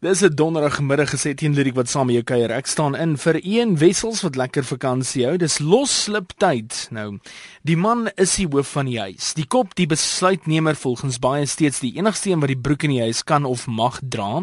[0.00, 2.50] Dis 'n donderdagmiddag gesê teen Lirik wat saam met jou kuier.
[2.50, 5.36] Ek staan in vir een wessels wat lekker vakansie hou.
[5.36, 6.88] Dis losslip tyd.
[6.90, 7.18] Nou,
[7.62, 9.34] die man is die hoof van die huis.
[9.34, 13.00] Die kop, die besluitnemer volgens baie steeds die enigste een wat die broek in die
[13.00, 14.42] huis kan of mag dra.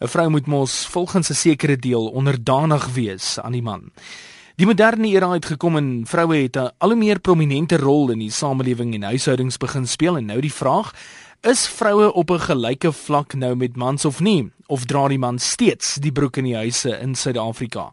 [0.00, 3.90] 'n Vrou moet mos volgens 'n sekere deel onderdanig wees aan die man.
[4.56, 8.18] Die moderne era het gekom en vroue het 'n al hoe meer prominente rol in
[8.18, 10.92] die samelewing en huishoudings begin speel en nou die vraag
[11.42, 14.52] Is vroue op 'n gelyke vlak nou met mans of nie?
[14.66, 17.92] Of dra die man steeds die broek in die huise in Suid-Afrika?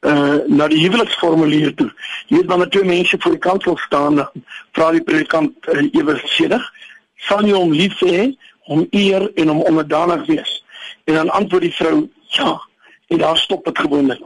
[0.06, 1.90] uh na die huweliksformulier toe.
[2.28, 4.22] Jy weet wanneer twee mense voor die kansel staan,
[4.78, 6.62] vra die predikant uh, ewe sedig,
[7.16, 8.34] sal jy hom lief hê,
[8.68, 10.64] hom eer en hom onderdanig wees?
[11.04, 12.60] En dan antwoord die vrou, ja.
[13.08, 14.20] En daar stop dit gewoonlik.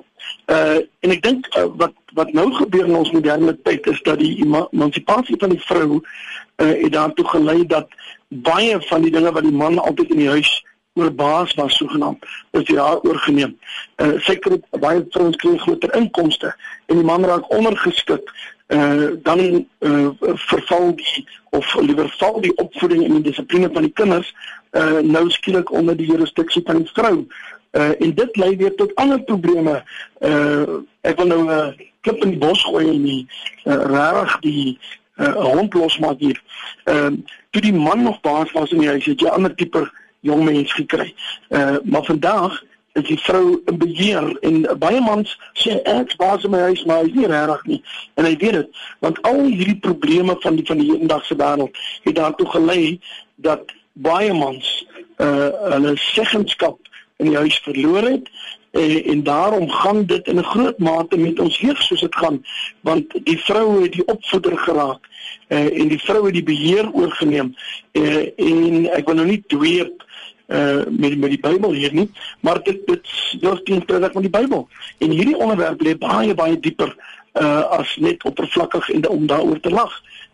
[0.47, 4.19] Uh en ek dink uh, wat wat nou gebeur in ons moderne tyd is dat
[4.21, 7.93] die emansipasie van die vrou uh het daartoe gelei dat
[8.29, 10.53] baie van die dinge wat die man altyd in die huis
[10.99, 12.25] oorbaas was sogenaamd
[12.59, 13.59] is die haar oorgeneem.
[14.03, 16.55] Uh sy kry baie vrouens kry groter inkomste
[16.87, 18.33] en die man raak ondergeskik.
[18.69, 23.93] Uh dan uh verval die of liewer val die opvoeding en die dissipline van die
[23.93, 24.35] kinders
[24.77, 27.27] uh nou skielik onder die jurisdiksie van die vrou.
[27.73, 29.83] Uh en dit lei weer tot ander probleme.
[30.21, 33.27] Uh ek wil nou 'n uh, klip in die bos gooi en die
[33.65, 34.79] uh, regtig die
[35.17, 36.43] uh, hond losmaak hier.
[36.85, 39.91] Ehm uh, toe die man nog baas was in die huis, het jy ander tipe
[40.21, 41.15] jong mens gekry.
[41.49, 42.63] Uh maar vandag
[42.99, 47.07] is die vrou in beheer en baie mans sê ek baas in my huis maar
[47.07, 47.81] is nie regtig nie.
[48.17, 52.19] En hy weet dit want al hierdie probleme van die van die hedendaagse wêreld het
[52.21, 52.99] daartoe gelei
[53.37, 54.71] dat baie mans
[55.19, 56.79] uh hulle seggenskap
[57.19, 58.31] in die huis verloor het
[58.71, 62.45] en, en daarom gaan dit in 'n groot mate met ons jeug soos dit gaan
[62.81, 65.09] want die vrou het die opvoeder geraak
[65.49, 67.55] uh, en die vrou het die beheer oorgeneem
[67.93, 70.05] uh, en ek wil nou nie dweep
[70.49, 72.11] uh met met die Bybel hier nie,
[72.41, 73.09] maar dit dit
[73.41, 74.69] is teenstrydig met die Bybel.
[74.99, 76.97] En hierdie onderwerp lê baie baie dieper
[77.33, 79.93] uh as net oppervlakkig en om daaroor te lag.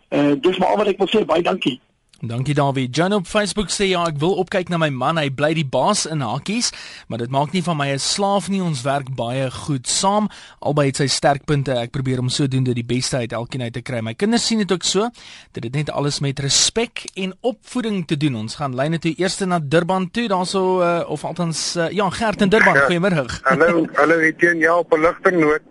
[0.09, 1.25] Uh dis maar al wat ek wil sê.
[1.25, 1.79] Baie dankie.
[2.21, 2.87] Dankie Dawie.
[2.87, 5.17] Jan op Facebook sê ja, ek wil opkyk na my man.
[5.19, 6.71] Hy bly die baas in hakies,
[7.11, 8.61] maar dit maak nie van my 'n slaaf nie.
[8.63, 10.29] Ons werk baie goed saam.
[10.59, 11.75] Albei het sy sterkpunte.
[11.75, 13.99] Ek probeer om sodoende die beste uit elkeen uit te kry.
[13.99, 15.09] My kinders sien dit ook so.
[15.51, 18.35] Dit het net alles met respek en opvoeding te doen.
[18.35, 20.27] Ons gaan lyne toe eers na Durban toe.
[20.27, 22.75] Daarso uh, of althans uh, ja, Gert in Durban.
[22.75, 23.25] Goeiemôre.
[23.43, 24.61] Hallo, hallo Etienne.
[24.61, 25.61] Ja, op 'n ligting noot.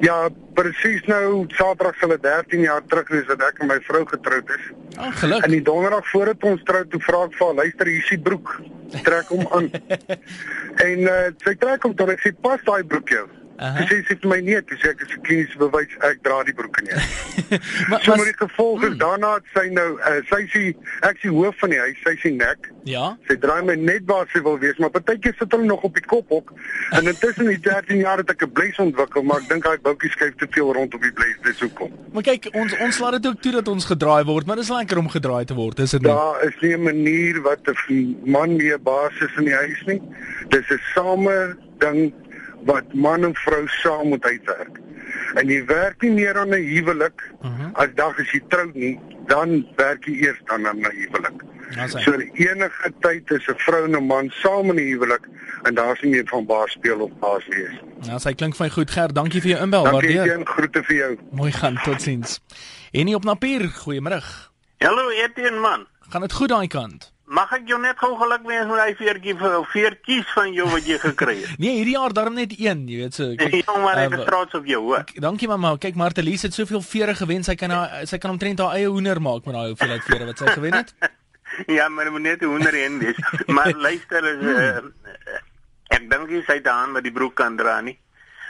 [0.00, 4.02] Ja, presies nou Saterdag sal dit 13 jaar terug wees dat ek en my vrou
[4.08, 4.64] getroud is.
[4.96, 5.46] Ag, oh, gelukkig.
[5.48, 8.20] En die donderdag voordat ons trou, toe vra ek vir haar, luister, hier is die
[8.30, 8.56] broek.
[9.06, 9.70] Trek hom aan.
[10.88, 13.26] en uh, sy trek hom toe ek sê, pas daai broek jou.
[13.62, 16.54] Sy sê sy het my nie, sy sê ek is klinies bewys ek dra die
[16.56, 16.96] broek nie.
[17.90, 18.98] maar so maar die gevolg is hmm.
[18.98, 20.62] daarna het sy nou uh, sy sê
[21.06, 22.66] ek sien hoof van die huis, sy sê nek.
[22.88, 23.12] Ja.
[23.28, 26.06] Sy draai my net waar sy wil wees, maar partykeer sit hulle nog op die
[26.10, 26.50] kop ook.
[26.98, 30.10] En intussen die 13 jaar het ek 'n bles ontwikkel, maar ek dink daai boutjie
[30.10, 31.92] skuif te veel rond op die bles, dis hoekom.
[32.12, 34.98] Maar kyk, ons ons laat dit ook toe dat ons gedraai word, maar dis lekker
[34.98, 36.10] om gedraai te word, is dit nie?
[36.10, 40.02] Daar is nie 'n manier wat 'n man nie 'n basis in die huis nie.
[40.48, 42.12] Dis 'n same ding
[42.64, 44.80] wat man en vrou saam moet uitwerk.
[45.34, 47.60] En jy werk nie meer aan 'n huwelik uh mhm.
[47.60, 47.72] -huh.
[47.72, 51.42] as dag as jy trou nie, dan werk jy eers dan aan 'n huwelik.
[51.86, 55.28] So enige tyd is 'n vrou en 'n man saam in 'n huwelik
[55.62, 57.76] en daar's nie meer van baas speel of baas wees.
[58.00, 59.12] Ja, sy klink vir my goed, Ger.
[59.12, 59.82] Dankie vir jou inbel.
[59.82, 60.14] Waardeer.
[60.14, 61.18] Dankie en groete vir jou.
[61.30, 62.40] Mooi gaan, totsiens.
[62.90, 64.22] En nie op Napier, goeiemôre.
[64.78, 65.86] Hallo, Etienne man.
[66.10, 67.12] Gaan dit goed daai kant?
[67.32, 70.84] Mag ek jou net gou geluk wens met daai veertjie vir veertjies van jou wat
[70.88, 71.54] jy gekry het?
[71.62, 73.30] nee, hierdie jaar darm net een, jy weet so.
[73.40, 75.06] Kyk, ja, maar ek is uh, trots op jou, hoor.
[75.24, 75.70] Dankie mamma.
[75.80, 79.20] Kyk, Martelies het soveel vere gewen, sy kan haar sy kan omtrent haar eie hoender
[79.24, 80.94] maak met daai hoeveelheid vere wat sy gewen het.
[81.68, 83.18] Ja, maar moet net 'n hoender in wees.
[83.46, 84.78] Maar luister is uh,
[85.92, 87.98] ek dink jy sê dan met die broek kan dra nie.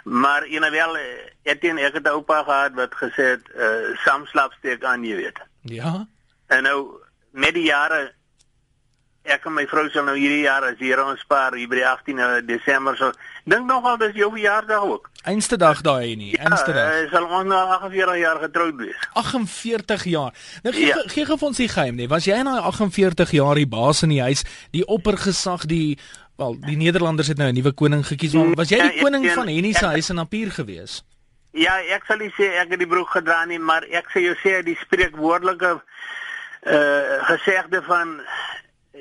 [0.07, 0.95] Maar eenewel
[1.43, 5.43] Etienne ek het 'n oupa gehad wat gesê het uh, sam slapsteek aan jy weet.
[5.67, 6.07] Ja.
[6.47, 6.79] En nou
[7.35, 8.13] met die jare
[9.25, 11.87] ek en my vrou sal nou hierdie jaar as hier ons spaar hier by die
[11.87, 13.13] 18 Desember so
[13.47, 15.11] dink nogal dis jou verjaardag ook.
[15.25, 16.93] Einste dag daai nie, einste dag.
[16.95, 18.97] Ja, sal ons nou 48 jaar getroud wees.
[19.15, 20.33] 48 jaar.
[20.63, 20.97] Nou gee Ja.
[20.97, 21.03] ja.
[21.07, 22.09] gee gee vir ons die geheim nie.
[22.09, 24.43] Was jy in daai 48 jaar die baas in die huis,
[24.73, 25.99] die oppergesag, die
[26.37, 29.03] wel, die Nederlanders het nou 'n nuwe koning gekies, maar was jy Ja, die ek
[29.05, 31.03] koning ken- van Henny se ek- huis in Napier gewees?
[31.53, 34.35] Ja, ek sal nie sê ek het die broek gedra nie, maar ek sê jou
[34.43, 35.81] sê die spreekwoordelike
[36.67, 38.21] uh gesegde van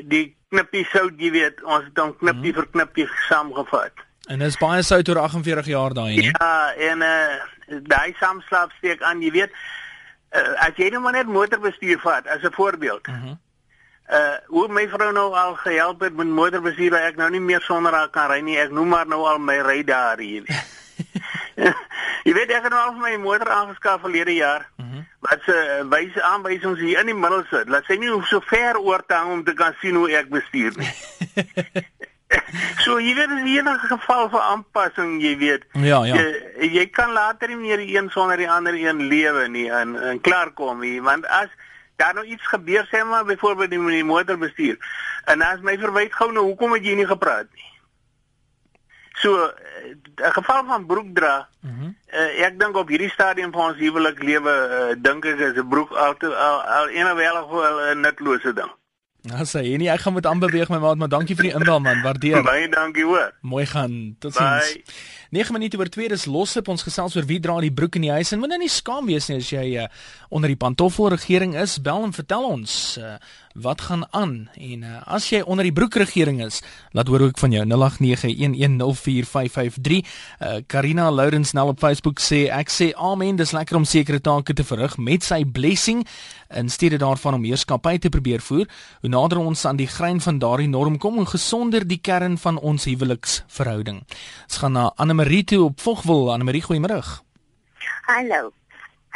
[0.09, 4.03] die knippie sout, jy weet, ons het hom knippie vir knippie saamgevat.
[4.31, 6.31] En dis baie sout oor 48 jaar daai nie.
[6.31, 9.53] Ja, en uh daai saamslaapsteek aan, jy weet,
[10.35, 13.07] uh, as jy nou maar net motorbestuur vat as 'n voorbeeld.
[13.07, 17.61] Uh hoe my vrou nou al gehelp het met motorbestuur, waar ek nou nie meer
[17.61, 18.57] sonder haar kan ry nie.
[18.59, 20.43] Ek noem maar nou al my rydare hier.
[22.23, 24.67] jy weet ek het nou al vir my motor aangeskaf verlede jaar.
[24.77, 25.05] Mhm.
[25.21, 27.69] Wat se uh, wyse aanwysings hier in die middel sit.
[27.69, 30.29] Laat sy nie hoef so ver oor te hang om te kan sien hoe ek
[30.33, 30.93] bestuur nie.
[32.83, 35.65] so jy weet in enige geval van aanpassing, jy weet.
[35.71, 36.15] Ja, ja.
[36.17, 39.97] Jy, jy kan later nie meer die een sonder die ander een lewe nie en
[39.99, 41.51] en klaarkom nie, want as
[42.01, 44.77] daar nou iets gebeur sê maar byvoorbeeld met die motorbestuur
[45.25, 47.70] en as my verwyd gou nou hoekom het jy nie gepraat nie.
[49.21, 51.47] So eh, 'n geval van broek dra.
[51.61, 51.93] Mhm.
[52.13, 55.67] Uh, ek dink op hierdie stadium van ons huwelik lewe uh, dink ek is 'n
[55.69, 58.71] broek al te- al, al enewelig wel 'n nutlose ding.
[59.21, 62.01] Nou sê Henny, ek gaan met aanbeweeg my maat, maar dankie vir die inbel man,
[62.01, 62.41] waardeer.
[62.43, 63.31] Baie dankie hoor.
[63.41, 64.15] Mooi gaan.
[64.19, 64.73] Totsiens.
[64.73, 64.83] Bye.
[65.29, 68.11] 9 minute oor 2 dis loship ons gesels oor wie dra die broek in die
[68.11, 69.85] huis en moet nou nie skaam wees nie as jy uh,
[70.29, 73.13] onder die pantoffel regering is bel en vertel ons uh,
[73.53, 74.49] wat gaan aan?
[74.53, 76.61] En uh, as jy onder die broek regering is
[76.91, 77.77] laat hoor ook van jou 0891104553 uh,
[80.67, 84.63] Karina Lourens nel op Facebook sê ek sê amen dis lekker om sekere take te
[84.63, 86.07] verrig met sy blessing
[86.49, 88.67] in steede daarvan om heerskappy te probeer voer.
[89.01, 92.59] Hoe nader ons aan die grein van daardie norm kom hoe gesonder die kern van
[92.59, 94.03] ons huweliksverhouding.
[94.47, 96.31] Ons gaan na Anne Marie toe op Vogwel.
[96.33, 97.01] Anne Marie goeiemôre
[98.07, 98.51] Hallo.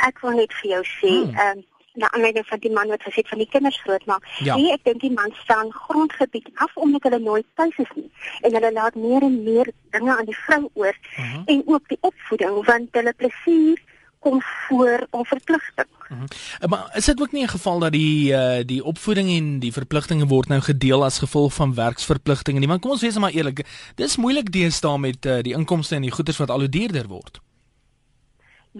[0.07, 1.35] Ek wil net vir jou sê, Hmm.
[1.35, 1.63] ehm um,
[1.95, 4.23] na aanleiding van die man wat gesê het van die kinders grootmaak.
[4.43, 4.55] Ja.
[4.55, 8.11] Nee, ek dink die man staan grondgebied af omdat hulle nooit tuis is nie.
[8.41, 11.41] En hulle laat meer en meer dinge aan die vrou oor Mhm.
[11.45, 13.79] en ook die opvoeding want hulle plesier
[14.19, 15.87] kom voor om verpligting.
[16.09, 19.71] Uh, Maar is dit ook nie 'n geval dat die uh, die opvoeding en die
[19.73, 22.67] verpligtinge word nou gedeel as gevolg van werksverpligtinge nie?
[22.67, 23.65] Want kom ons wees maar eerlik,
[23.95, 27.39] dis moeilik deesdae met uh, die inkomste en die goederes wat al hoe duurder word.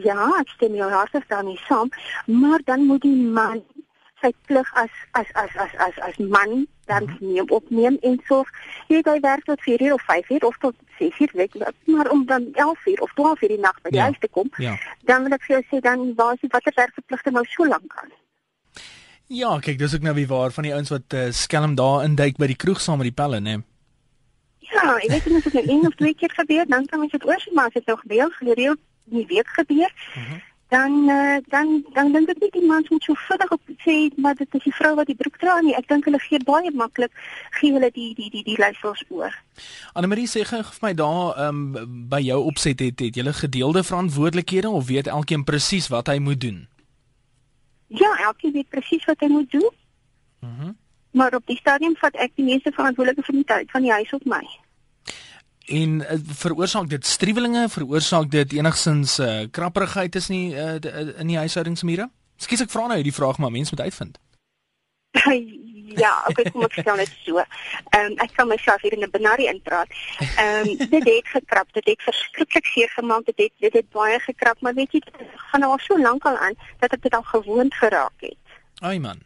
[0.04, 1.90] Ja, ek stem jou hartlik daarmee saam,
[2.26, 3.62] maar dan moet die man
[4.22, 8.48] sy plig as as as as as as man dan neem opneem en sorg
[8.90, 11.72] jy jy werk tot 4 uur of 5 uur of tot 6 uur weet jy,
[11.92, 14.04] maar om dan 11 uur of 12 uur die nag by die Ja.
[14.10, 14.76] huis te kom, Ja.
[15.04, 17.94] dan wil ek vir jou sê dan waar is die watter werkverpligting nou so lank
[18.02, 18.12] aan?
[19.28, 22.38] Ja, kyk, dis ook nou wie waar van die ouens wat uh, skelm daar induik
[22.38, 23.62] by die kroeg saam met die pelle, né?
[24.60, 27.12] Ja, ek weet nie of dit nou een of twee keer gebeur, dan kan ons
[27.12, 29.92] dit oor maar as dit nou gebeur gereeld nie week gebeur.
[30.68, 34.36] Dan uh, dan dan dink ek nie die mans moet so vinnig op sê maar
[34.36, 35.76] dit is die vrou wat die broek dra nie.
[35.78, 37.14] Ek dink hulle gee baie maklik
[37.60, 39.36] gee hulle die die die die leiersels oor.
[39.94, 41.62] Anne Marie sê gou vir my daar um,
[42.10, 46.42] by jou opset het het jy gedeelde verantwoordelikhede of weet elkeen presies wat hy moet
[46.42, 46.66] doen?
[47.88, 49.72] Ja, elkeen weet presies wat hy moet doen.
[50.42, 50.74] Mhm.
[51.12, 54.14] Maar op die stadium vat ek die meeste verantwoordelikheid van die tyd van die huis
[54.14, 54.44] op my.
[55.66, 60.78] En uh, veroorsaak dit striwelinge, veroorsaak dit enigsins uh, krapperigheid is nie uh,
[61.20, 62.10] in die huishoudingsmure?
[62.38, 64.20] Skus ek vra nou hierdie vraag maar mense moet uitvind.
[66.04, 67.42] ja, okay, kom ek stel dit so.
[67.42, 69.90] Ehm um, ek kan myself hier in 'n benarie inpraat.
[70.22, 74.20] Ehm um, dit het gekrap, dit het verskriklik seer gemaak, dit het dit het baie
[74.20, 77.16] gekrap, maar weet jy, dit gaan nou al so lank al aan dat ek dit
[77.16, 78.60] al gewoond geraak het.
[78.82, 79.24] Ai man.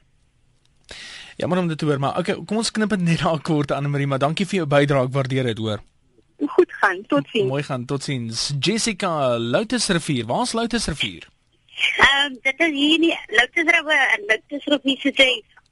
[1.36, 3.72] Ja, maar om dit te hoor, maar okay, kom ons knip dit net daar kort
[3.72, 5.80] Anne Marie, maar dankie vir jou bydrae, ek waardeer dit, hoor.
[6.80, 7.48] Gaan, totsiens.
[7.50, 8.54] Mooi gaan, totsiens.
[8.60, 11.28] Jessica Loutersrivier, waar's Loutersrivier?
[11.98, 15.28] Ehm dit is hier nie Loutersrivier en Loutersrivier se sê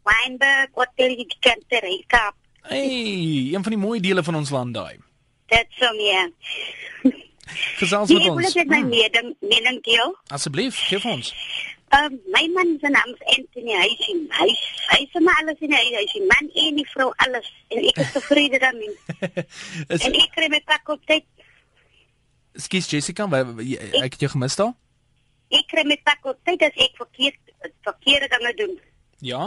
[0.07, 2.35] Wynberg wat jy die kante ry Kaap.
[2.67, 4.97] Hey, een van die mooi dele van ons land daai.
[5.47, 6.25] Dit so ja.
[7.79, 8.55] Gesels Nee, met ek wil ons.
[8.55, 10.15] net my Hmm, mening mening deel.
[10.35, 11.29] Asseblief, gee vir ons.
[11.95, 14.47] Ehm my man se naam is Anthony sien hy
[14.91, 18.01] hy sê maar alles in hy hy sien man en die vrou alles en ek
[18.03, 18.95] is tevrede daarmee.
[19.95, 21.23] Is En ek kry my pak op tyd.
[22.57, 24.73] Skus Jessica, wa- jy- ek het jou gemis daar?
[25.53, 27.39] Ek kry my pak op tyd as ek verkeerd
[27.87, 28.75] verkeerde dinge doen.
[29.21, 29.43] Ja?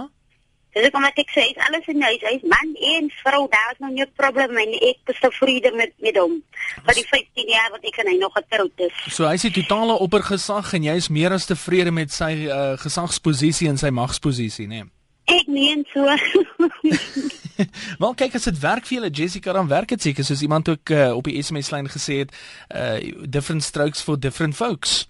[0.75, 3.81] Dis ek omdat ek sê is alles in huis, hy's man en vrou, daar is
[3.83, 6.43] nog nie 'n probleem en ek is tevrede met met hom.
[6.87, 8.95] Vir die 15 jaar wat ek en hy nog getroud is.
[9.09, 12.79] So hy is die totale oppergesag en jy is meer as tevrede met sy uh,
[12.79, 14.85] gesagsposisie en sy magsposisie, né?
[14.85, 14.91] Nee?
[15.31, 16.07] Ek meen so.
[18.03, 20.91] Wel kyk as dit werk vir julle Jessica dan werk dit seker soos iemand ook
[20.91, 22.35] uh, op die SMS lyn gesê het,
[22.75, 25.10] uh different strokes for different folks.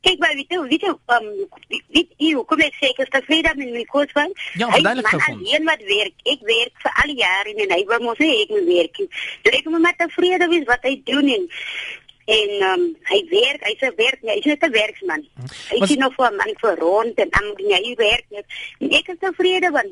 [0.00, 1.48] Kijk maar, weet je, weet je, um,
[1.88, 4.32] weet je, kom ik zeker, is tevreden met mijn coach van?
[4.52, 5.46] Ja, Hij duidelijk man gevonden.
[5.48, 6.12] alleen wat werk.
[6.22, 9.08] Ik werk voor alle jaren en hij wil ons niet, ik moet werken.
[9.42, 11.22] Dus ik moet maar tevreden zijn wat hij doet.
[11.22, 11.48] En,
[12.24, 15.28] en um, hij werkt, hij is een werk, hij is niet een werksman.
[15.68, 18.44] Hij Maar- is nog voor een man voor rond en dan moet hij werkt niet.
[18.78, 19.86] En ik is tevreden, want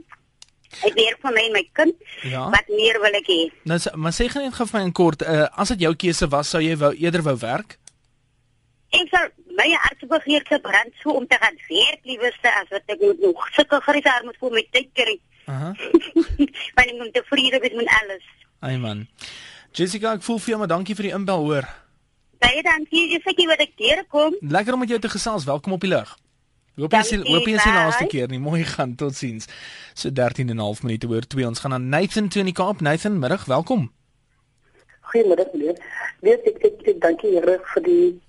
[0.80, 1.94] hij werkt voor mij en mijn kind.
[2.22, 2.50] Ja.
[2.50, 3.54] Wat meer wil ik hê?
[3.62, 6.28] Nou maar sê gou net gou vir my in kort, uh, as dit jou keuse
[6.28, 7.78] was, sou jy wou eerder wou werk?
[9.00, 13.20] Ik zou mijn hartbegeerte brand zo om te gaan werk, liefste, als wat ik moet
[13.20, 13.48] nog.
[13.52, 15.20] Zulke grisaar moet voor mijn tijd krijgen.
[15.44, 15.74] Aha.
[16.74, 18.24] Want ik moet tevreden zijn met alles.
[18.58, 19.06] Ai man.
[19.72, 21.66] Jessica, ek voel vir jou maar dankie vir die inbel hoor.
[22.40, 24.36] Baie dankie, jy sê jy wat ek terekom.
[24.40, 25.44] Lekker om met jou te gesels.
[25.44, 26.16] Welkom op die lug.
[26.76, 28.40] Hoop jy sien Dankie, hoop jy sien laaste keer nie.
[28.40, 28.94] Mooi gaan.
[28.96, 29.48] Totsiens.
[29.94, 31.46] So 13 en 'n half minute oor 2.
[31.46, 32.80] Ons gaan na Nathan toe in die Kaap.
[32.80, 33.44] Nathan, middag.
[33.44, 33.92] Welkom.
[35.00, 35.76] Goeiemiddag meneer.
[36.20, 38.20] Weet ek ek, ek dank die Here vir die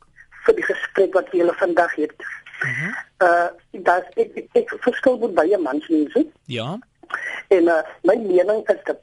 [0.47, 2.15] vir die gesprek wat julle vandag het.
[3.21, 3.47] Uh
[3.87, 6.77] dat ek ek, ek verskil met baie mansmense Ja.
[7.55, 8.99] en uh, my mening is dat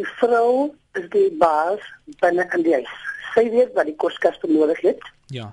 [0.00, 1.82] die vrou is die baas
[2.20, 2.94] binne in die huis.
[3.34, 5.52] Sy weet wat die koskas nodig het Ja.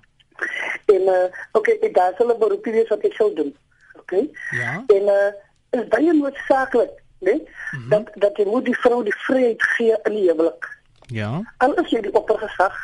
[0.96, 3.52] en uh okay, ek daar sal 'n beroep wees wat ek sou doen.
[4.00, 4.30] Okay?
[4.52, 4.84] Ja.
[4.88, 5.32] En uh
[5.72, 7.34] is baie noodsaaklik, né?
[7.36, 7.90] Mm -hmm.
[7.90, 10.80] Dat dat jy moet die vrou die vryheid gee in die huwelik.
[11.08, 11.42] Ja.
[11.58, 12.76] al is jy die oppergesag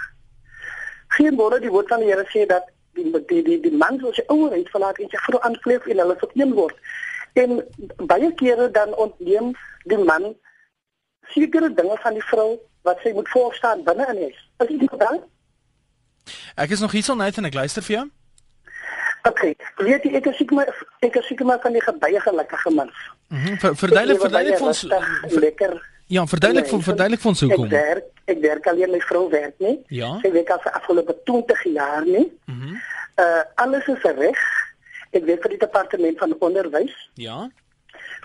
[1.18, 2.66] geen woorde die woord van die Here sê dat
[2.98, 6.16] die die die, die man soos sy ouerheid verlaat en sy vrou aankleef en hulle
[6.24, 6.76] vereen word
[7.44, 7.60] en
[8.10, 9.52] baie kere dan ontneem
[9.92, 10.32] die man
[11.34, 12.50] sekere dinge van die vrou
[12.88, 15.20] wat sy moet voorstaan binne in huis is dit nie dan
[16.60, 18.06] Ek is nog hier so Nathan, ek luister vir jou.
[19.30, 20.72] okay weet jy ek is seker maar
[21.06, 23.58] ek is seker maar van die baie gelukkige mans Mhm.
[23.60, 25.72] Verduidelik Ek lewe verduidelik baie vir ons lekker
[26.08, 27.66] Ja, verduidelik vir Nee, verduidelik vir ons hoekom.
[27.66, 29.78] Ek werk, ek werk alleen my vrou werk nie.
[29.88, 30.14] Ja.
[30.22, 32.28] Sy werk al vir afgelope 20 jaar nie.
[32.46, 32.76] Mhm.
[33.18, 34.42] Uh alles is reg.
[35.16, 37.50] Ek werk vir die departement van onderwys Ja.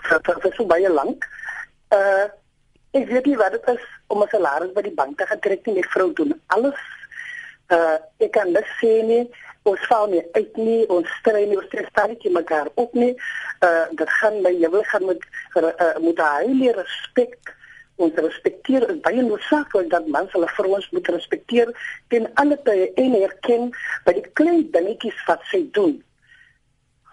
[0.03, 1.25] vir, vir, vir so baie lank.
[1.89, 2.27] Uh
[2.93, 5.65] ek weet nie wat dit is om 'n salaris by die bank te gaan trek
[5.65, 5.75] nie.
[5.75, 6.79] My vrou doen alles.
[7.71, 9.23] Uh ek kan net sê nie
[9.63, 13.15] ons val nie uit nie ons stry nie ons staan nie teen mekaar op nie.
[13.63, 15.21] Uh dit gaan my huwelik gaan met
[15.55, 17.37] uh, moet hy respek
[17.95, 21.69] ons respekteer is baie noodsaaklik dat mans hulle vrouens moet respekteer
[22.09, 23.69] ten alle tye en erken
[24.05, 26.03] by die klein dingetjies wat sy doen.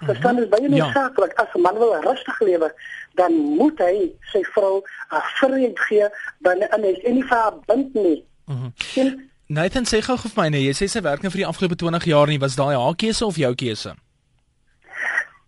[0.00, 0.68] Verstaan is baie Ja.
[0.87, 2.72] noodsaaklik as 'n man wil rustig lewe,
[3.14, 4.82] dan moet hy sy vrou
[5.12, 6.08] 'n vryheid gee
[6.40, 8.25] binne in huis en nie vir haar bind nie.
[8.46, 8.72] Mhm.
[8.96, 11.76] En Nathan sê gou vir my nee, jy sê sy werk nou vir die afgelope
[11.76, 13.94] 20 jaar nie, was daai haar keuse of jou keuse?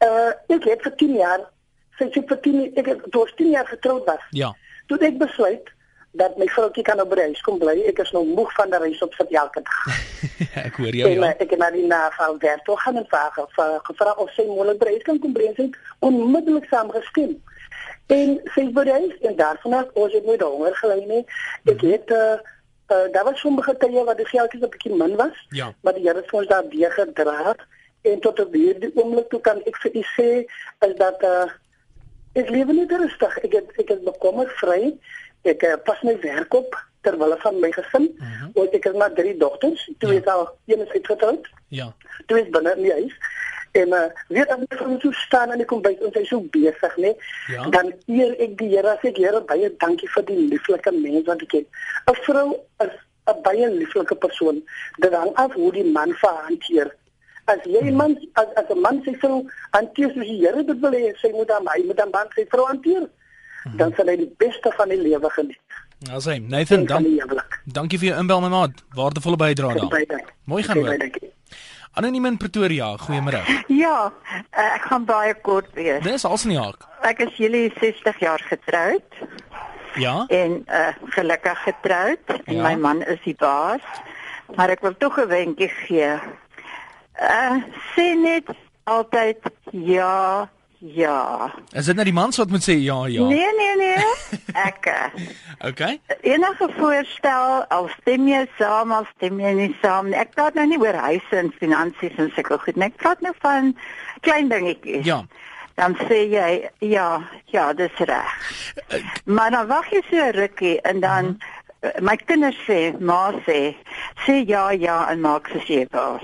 [0.02, 1.40] uh ek het vir 10 jaar
[1.98, 4.20] sy sê vir 10 ek het ons 10 jaar getroud was.
[4.30, 4.52] Ja.
[4.86, 5.70] Toe ek besluit
[6.12, 7.74] dat my vroukie kan op by huis kom bly.
[7.88, 9.78] Ek is nou moeg van die reis op sit elke dag.
[10.68, 11.30] ek hoor jou en ja.
[11.30, 14.32] uh, ek het na die naval werk toe gaan en vraag of uh, gevra of
[14.36, 15.48] sy moontlik by huis kan kom bly.
[15.56, 17.38] Sy het onmiddellik saamgestem.
[18.12, 21.22] En sy is by die huis en daarvan af ons het nooit honger gely nie.
[21.72, 22.36] Ek het uh,
[22.92, 25.46] uh, daar was sommige tye wat die geldjies 'n bietjie min was.
[25.56, 25.72] Ja.
[25.80, 27.56] Maar die Here het vir ons daar weer gedra
[28.02, 30.30] en tot op hierdie oomblik toe kan ek vir u sê
[30.86, 31.48] is dat uh,
[32.34, 33.38] ek lewe net rustig.
[33.44, 34.94] Ek het ek is bekommerd vry.
[35.44, 38.08] Ek uh, pas my werk op ter wille van my gesin.
[38.18, 38.48] Uh -huh.
[38.54, 39.90] Want ek het maar drie dogters.
[39.98, 40.20] Twee Ja.
[40.20, 41.48] is al een is uitgetroud.
[41.68, 41.92] Ja.
[42.26, 43.14] Twee is binne in die huis.
[43.72, 46.40] En uh, weet as ek van so staan en ek kom by ons hy so
[46.40, 47.14] besig, né?
[47.48, 47.68] Ja.
[47.72, 51.42] Dan eer ek die Here, sê ek Here baie dankie vir die lieflike mens wat
[51.42, 51.66] ek het.
[52.10, 52.52] 'n Vrou
[52.84, 52.92] is
[53.32, 54.62] 'n baie lieflike persoon.
[55.00, 56.94] Dit hang af hoe die man vir haar hanteer.
[57.46, 60.92] As jy man as as 'n man sy vrou hanteer soos die Here dit wil
[60.92, 63.08] hê, sy moet dan hy moet dan man sy vrou hanteer.
[63.76, 65.58] Dan sal hy die beste van die lewe geniet.
[66.12, 67.60] As hy Nathan, En van dan, die huwelik.
[67.66, 68.70] dankie vir jou inbel my maat.
[68.94, 70.22] Waardevolle bydrae daar.
[70.44, 70.96] Mooi gaan hoor.
[71.94, 73.42] Anoniem in Pretoria, goeiemôre.
[73.68, 74.10] Ja,
[74.56, 76.02] uh, ek gaan baie kort wees.
[76.02, 76.86] Dis als in die haak.
[77.02, 79.02] Ek is julle 60 jaar getroud
[80.00, 80.24] Ja.
[80.28, 82.62] en uh gelukkig getroud en Ja.
[82.62, 83.82] my man is die baas.
[84.56, 86.18] Maar ek wil tog 'n wenkie gee.
[87.22, 87.62] Uh
[87.94, 88.50] sê net
[88.84, 89.38] altyd
[89.70, 90.48] ja,
[90.78, 91.52] ja.
[91.70, 93.26] Is dit nou die mans wat moet sê ja, ja?
[93.30, 94.06] Nee, nee, nee.
[94.68, 95.28] Ek uh,
[95.62, 96.00] Okay.
[96.26, 100.18] enige voorstel al stem jy saam al stem jy nie saam nie.
[100.18, 102.88] Ek praat nou nie oor huise en finansies en sulke goed nie.
[102.90, 103.70] Ek praat nou van
[104.26, 105.06] klein dingetjies.
[105.06, 105.22] Ja.
[105.74, 108.32] dan sê jy ja, ja, dis reg.
[109.24, 111.61] Maar dan wag jy so rukkie en dan uh -huh.
[112.00, 113.74] My kinders sê, ma sê,
[114.24, 116.20] sê ja, ja en maak soos jy wil.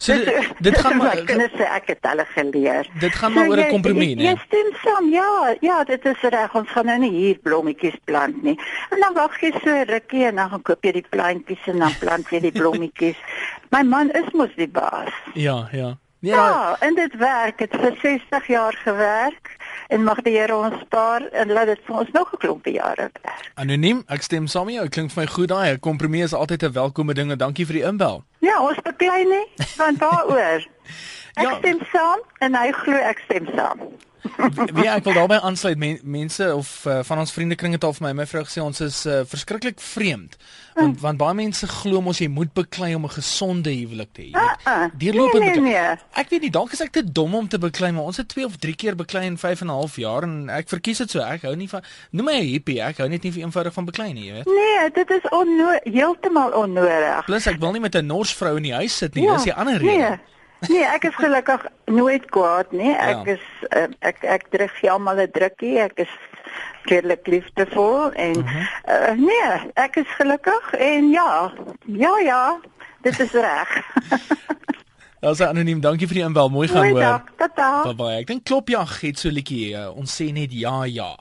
[0.00, 2.88] so dit, dit gaan maar my kinders sê ek het hulle geleer.
[3.02, 4.30] Dit gaan maar so, oor 'n kompromie, nee.
[4.30, 5.10] Jy stem saam.
[5.12, 6.54] Ja, ja, dit is reg.
[6.56, 8.56] Ons gaan nou nie hier blommetjies plant nie.
[8.90, 11.96] En dan wag jy so rukkie en dan gaan koop jy die plantjies en dan
[12.00, 13.20] plant jy die blommetjies.
[13.74, 15.12] my man is mos die baas.
[15.34, 15.96] Ja, ja.
[16.20, 17.58] Ja, ja, en dit werk.
[17.58, 19.56] Dit vir 60 jaar gewerk
[19.90, 23.10] en mag die Here ons spaar en laat dit vir ons nog 'n klompie jare
[23.22, 23.50] werk.
[23.54, 24.88] Anoniem, ek stem saam met jou.
[24.88, 25.72] Klink vir my goed daai.
[25.72, 27.36] 'n Kompromie is altyd 'n welkome ding.
[27.36, 28.24] Dankie vir die inbel.
[28.38, 30.66] Ja, ons beklei nie want daaroor.
[31.40, 31.58] Ek ja.
[31.58, 33.78] stem saam en hy glo ek stem saam.
[34.76, 38.08] Wie ek wil daarbey aansluit men, mense of uh, van ons vriendekring het al vir
[38.08, 40.36] my my vrou gesê ons is uh, verskriklik vreemd
[40.74, 41.02] want mm.
[41.02, 44.30] want baie mense glo mos jy moet beklei om 'n gesonde huwelik te hê.
[44.32, 45.96] Uh, uh, Deurloop nee, nee, nee.
[46.14, 48.44] Ek weet nie dalk is ek te dom om te beklei maar ons het 2
[48.44, 51.20] of 3 keer beklei in 5 en 'n half jaar en ek verkies dit so
[51.20, 54.12] ek hou nie van noem my 'n hippie ek hou net nie eenvoudig van beklei
[54.12, 54.46] nie jy weet.
[54.46, 57.24] Nee, dit is onnodig heeltemal onnodig.
[57.24, 59.44] Plus ek wil nie met 'n nors vrou in die huis sit nie, ja, dis
[59.44, 60.08] die ander rede.
[60.08, 60.18] Nee.
[60.68, 62.92] Nee, ek is gelukkig nooit kwaad nie.
[62.92, 63.36] Ek ja.
[63.36, 63.44] is
[63.76, 65.78] uh, ek ek druk almal 'n drukkie.
[65.80, 66.12] Ek is
[66.90, 68.66] redelik liefdevol en uh -huh.
[68.88, 71.52] uh, nee, ek is gelukkig en ja.
[71.86, 72.60] Ja ja,
[73.02, 73.70] dit is reg.
[75.20, 76.48] Ons anoniem, dankie vir die inbel.
[76.48, 77.24] Mooi gaan hoor.
[77.36, 77.82] Tata.
[77.82, 78.18] Bye bye.
[78.20, 79.76] Ek dink klopjag het so 'n liedjie.
[79.76, 81.16] Uh, ons sê net ja ja.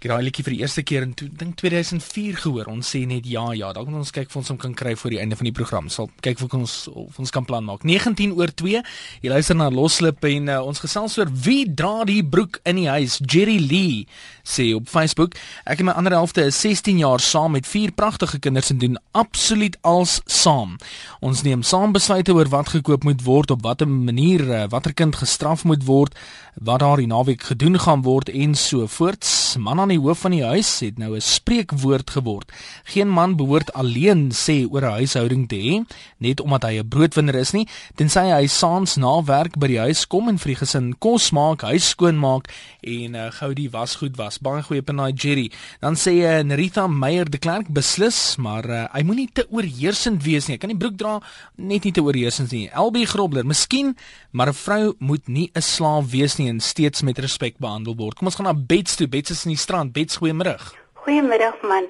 [0.00, 2.70] Ek het daai liedjie vir die eerste keer in dink 2004 gehoor.
[2.72, 3.68] Ons sê net ja, ja.
[3.76, 5.90] Dalk moet ons kyk of ons hom kan kry voor die einde van die program.
[5.92, 7.84] Sal kyk of ons of ons kan plan maak.
[7.84, 8.80] 19 oor 2.
[9.20, 12.88] Jy luister na Loslip en uh, ons gesels oor wie dra die broek in die
[12.88, 13.18] huis.
[13.20, 14.06] Jerry Lee
[14.40, 15.36] sê op Facebook,
[15.68, 18.96] ek en my ander helfte is 16 jaar saam met vier pragtige kinders en doen
[19.12, 20.78] absoluut als saam.
[21.20, 25.20] Ons neem saam besluite oor wat gekoop moet word, op watter manier uh, watter kind
[25.20, 26.16] gestraf moet word,
[26.56, 29.58] wat daar die naweek gedoen gaan word en so voorts.
[29.60, 32.52] Man die hoof van die huis het nou 'n spreekwoord geword.
[32.84, 35.84] Geen man behoort alleen sê oor 'n huishouding te hê,
[36.18, 40.06] net omdat hy 'n broodwinner is nie, tensy hy saans na werk by die huis
[40.06, 42.48] kom en vir die gesin kos maak, huis skoon maak
[42.82, 44.38] en uh, gou die wasgoed was.
[44.38, 45.50] Baie goeie punt daai Jerry.
[45.80, 50.48] Dan sê uh, Nerita Meyer de Klerk beslis, maar uh, hy moenie te oorheersend wees
[50.48, 50.56] nie.
[50.56, 51.20] Hy kan die broek dra
[51.56, 52.68] net nie te oorheersend nie.
[52.74, 53.96] LB Grobler, miskien,
[54.32, 58.16] maar 'n vrou moet nie 'n slaaf wees nie en steeds met respek behandel word.
[58.16, 59.08] Kom ons gaan na Bets toe.
[59.08, 59.92] Bets is in die strand vanaand.
[59.92, 60.56] Bets, goeiemôre.
[61.04, 61.88] Goeiemôre man.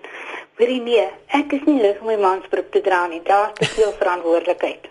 [0.58, 3.22] Hoorie nee, ek is nie lus om my man se broek te dra nie.
[3.24, 4.90] Daar's te veel verantwoordelikheid.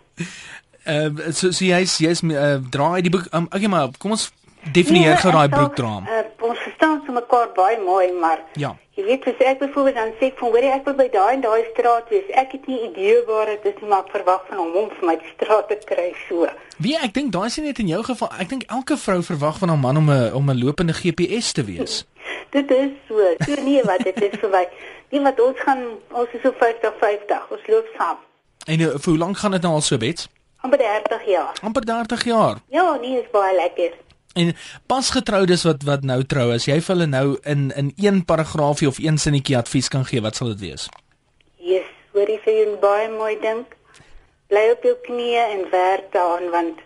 [0.86, 3.30] Ehm uh, so so jy's jy's uh, dra hy die broek.
[3.32, 4.32] Um, okay maar kom ons
[4.74, 5.96] definieer nee, gou daai broek dra.
[6.04, 8.76] Uh, ons verstaan se mekaar baie mooi, maar Ja.
[9.00, 11.62] Jy weet as ek byvoorbeeld dan sê van hoorie ek wil by daai en daai
[11.70, 12.26] straat wees.
[12.36, 15.06] Ek het nie idee waar dit is nie, maar ek verwag van hom om vir
[15.08, 16.50] my die straat te kry so.
[16.84, 18.34] Wie ek dink daai is net in jou geval.
[18.44, 21.64] Ek dink elke vrou verwag van haar man om 'n om 'n lopende GPS te
[21.64, 22.04] wees.
[22.56, 23.30] dit is so.
[23.46, 24.66] So nee wat dit is vir my.
[25.14, 27.48] Nie wat ons gaan ons is so 50 50.
[27.56, 28.20] Ons loop saam.
[28.66, 30.28] En uh, vir hoe lank gaan dit nou al so bets?
[30.62, 31.58] Amper 30 jaar.
[31.64, 32.56] Amper 30 jaar.
[32.68, 33.96] Ja, nee, is baie lekker.
[34.34, 34.54] En
[34.86, 38.88] pas getroudes wat wat nou trou as jy vir hulle nou in in een paragraafie
[38.88, 40.90] of een sinnetjie advies kan gee, wat sal dit wees?
[41.58, 43.74] Yes, hoorie vir jou baie mooi dink.
[44.52, 46.84] Bly op jou knieë en werk daaraan want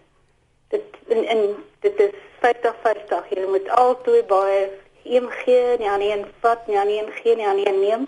[0.69, 1.43] dit in in
[1.81, 3.29] dit is 50 50.
[3.29, 4.63] Jy moet altyd baie
[5.03, 8.07] een gee, nie aan een vat, nie aan een gee, nie aan een neem,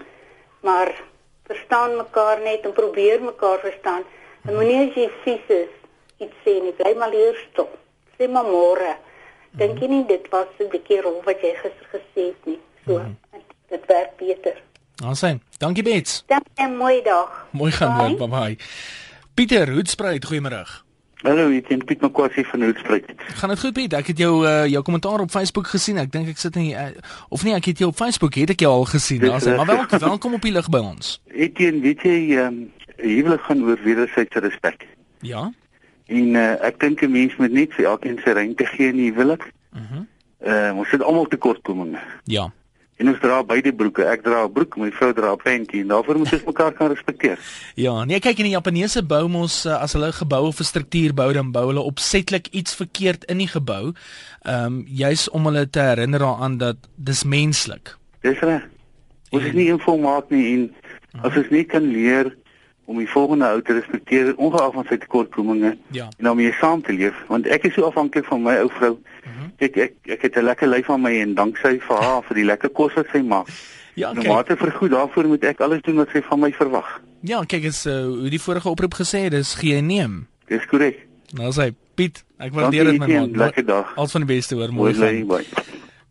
[0.60, 1.04] maar
[1.46, 4.04] verstaan mekaar net en probeer mekaar verstaan.
[4.46, 5.74] En moenie as jy vies is
[6.18, 7.70] iets sê nie, bly maar leer stil.
[8.18, 8.96] Sê maar môre.
[9.60, 12.60] Dink jy nie dit was 'n bietjie rof wat jy gister gesê het nie?
[12.86, 13.42] So, mm -hmm.
[13.70, 14.62] dit werk beter.
[15.04, 15.40] Awesome.
[15.58, 16.24] Dankie Bets.
[16.28, 17.46] Dankie mooi dag.
[17.52, 18.58] Mooi gaan, bye bye.
[19.34, 20.85] Pieter Hoedspruit, goeiemôre.
[21.24, 23.12] Hallo, ek is Piet Makwasi van Hoedspruit.
[23.40, 23.94] Gaan dit goed Piet?
[23.94, 25.98] Ek het jou uh, jou kommentaar op Facebook gesien.
[25.98, 26.88] Ek dink ek sit in uh,
[27.30, 29.22] of nee, ek het jou op Facebook het ek jou al gesien.
[29.24, 31.20] Dis, maar welkom, welkom op die lig by ons.
[31.32, 34.86] Etienne, weet jy, ehm um, huwelik gaan oor wederwysige respek.
[35.28, 35.52] Ja.
[36.08, 39.12] En uh, ek dink 'n mens moet net vir elkeen sy ruimte gee in die
[39.12, 39.52] huwelik.
[39.72, 40.04] Mhm.
[40.04, 40.04] Uh
[40.46, 42.02] uh, ons het almal tekortkominge.
[42.24, 42.50] Ja.
[42.96, 44.06] En ons dra beide broeke.
[44.08, 46.88] Ek dra 'n broek, my vrou dra 'n panty en daarvoor moet ons mekaar kan
[46.88, 47.40] respekteer.
[47.76, 50.64] Ja, nee, kyk in die Japaneese bou mos uh, as hulle 'n gebou of 'n
[50.64, 53.92] struktuur bou, dan bou hulle opsetlik iets verkeerd in die gebou.
[54.44, 57.98] Ehm um, juis om hulle te herinner daaraan dat dis menslik.
[58.22, 58.64] Dis reg.
[59.32, 60.76] Ons is nie informaat nie en
[61.22, 62.32] as ons nie kan leer
[62.86, 66.10] om die volgende ou te respekteer ongeag van sy tekortkominge ja.
[66.18, 68.92] en om mee saam te leef want ek is so afhanklik van my ou vrou.
[68.96, 69.52] Mm -hmm.
[69.58, 72.46] ek, ek ek het 'n lekker lyf aan my en danksy vir haar vir die
[72.46, 73.48] lekker kos wat sy maak.
[73.96, 74.28] Ja, kyk.
[74.28, 77.02] Maar te vergoed daarvoor moet ek alles doen wat sy van my verwag.
[77.22, 80.28] Ja, kyk as uh, hoe die vorige oproep gesê dis gee en neem.
[80.48, 81.08] Dis korrek.
[81.34, 83.32] Nou sê Piet, ek waardeer dit my man.
[83.32, 83.96] Lekker dag.
[83.96, 84.94] Al van die beste hoor, mooi.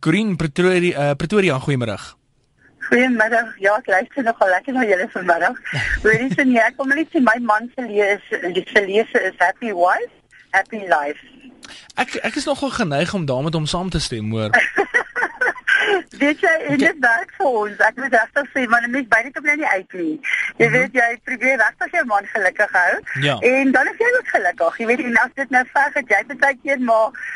[0.01, 1.99] Corinne Pretoria uh, Pretoria, goeiemôre.
[2.89, 3.55] Goeiemiddag.
[3.59, 5.61] Ja, ek luister nogal lekker na julle vanmiddag.
[6.03, 9.39] Hoorie sien jy, ek kom net sien my man se lees, die se lees is
[9.43, 10.13] Happy Wife,
[10.57, 11.23] Happy Life.
[12.01, 14.53] Ek ek is nogal geneig om daarmee om saam te stem, hoor.
[16.19, 17.81] Weet jy, en dit werk vir ons.
[17.87, 20.15] Ek moet regtig sê, maar mens baie kom nou nie uit nie.
[20.61, 22.93] Jy weet jy probeer regtig jou man gelukkig hou.
[23.25, 23.35] Ja.
[23.51, 24.79] En dan is jy ook gelukkig.
[24.81, 27.29] Jy weet en as dit nou ver gaan, jy baie keer maar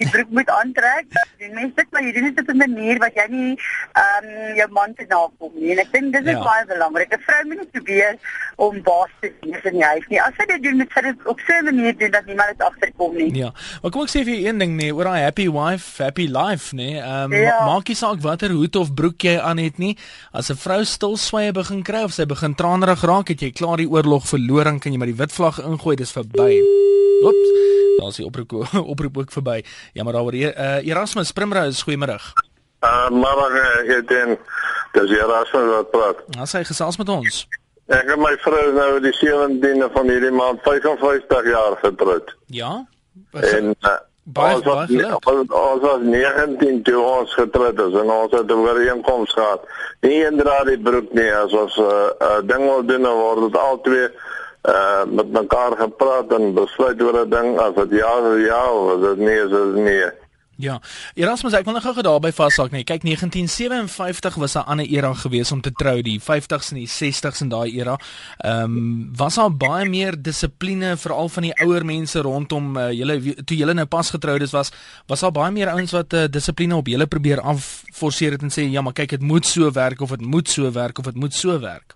[0.00, 1.06] die broek moet aantrek.
[1.40, 3.52] Die mense dit maar jy doen dit op 'n manier wat jy nie
[3.92, 5.72] ehm um, jou man te nakom nie.
[5.72, 6.42] En ek dink dis ja.
[6.42, 7.12] baie belangrik.
[7.12, 8.18] 'n Vrou moet nie probeer
[8.56, 10.20] om baas te wees in die huis nie.
[10.20, 12.62] As sy dit doen, moet sy dit op so 'n manier doen dat niemand dit
[12.66, 13.34] agterkom nie.
[13.34, 13.52] Ja.
[13.82, 16.74] Maar kom ek sê vir jou een ding nee, oor daai happy wife, happy life,
[16.74, 16.98] nee.
[17.00, 17.64] Ehm um, ja.
[17.64, 19.96] maak nie saak watter hoed of broek jy aan het nie.
[20.32, 23.76] As 'n vrou stil sweye begin kry of sy begin tranerig raak, het jy klaar
[23.76, 26.62] die oorlog verloor en kan jy maar die wit vlag ingooi, dis verby.
[27.22, 27.85] Oeps.
[28.06, 28.52] Daar's die oproep
[28.94, 29.62] oproep ook verby.
[29.92, 32.18] Ja, maar daaroor uh, Erasmus Primrose, goeiemôre.
[32.80, 34.42] Uh, maar ek dink
[34.94, 36.26] dis Erasmus wat praat.
[36.38, 37.46] Ons hy gesels met ons.
[37.94, 42.30] Ek en my vrou nou die 17de van hierdie maand 55 jaar getroud.
[42.54, 42.70] Ja.
[43.42, 43.96] En uh,
[44.38, 49.66] baie baie ons was 19 toe ons getroud is en ons het 'n ooreenkoms gehad.
[50.06, 53.60] Nie indra die broek nie, as ons 'n uh, uh, ding wil doen, word dit
[53.66, 54.10] al twee
[54.66, 58.94] uh met mekaar gepraat en besluit oor 'n ding as dit ja is ja of
[58.94, 60.10] as dit nee is is nee.
[60.56, 60.78] Ja.
[61.14, 62.84] Erasmus ek wil nog gou daarby vashak nee.
[62.88, 67.40] Kyk 1957 was 'n ander era gewees om te trou, die 50s en die 60s
[67.40, 67.98] in daai era.
[68.38, 73.44] Ehm um, was daar baie meer dissipline veral van die ouer mense rondom uh, julle
[73.44, 74.72] toe julle nou pas getroud is was
[75.06, 78.70] was daar baie meer ouens wat uh, dissipline op julle probeer afforceer het en sê
[78.70, 81.34] ja, maar kyk dit moet so werk of dit moet so werk of dit moet
[81.34, 81.95] so werk.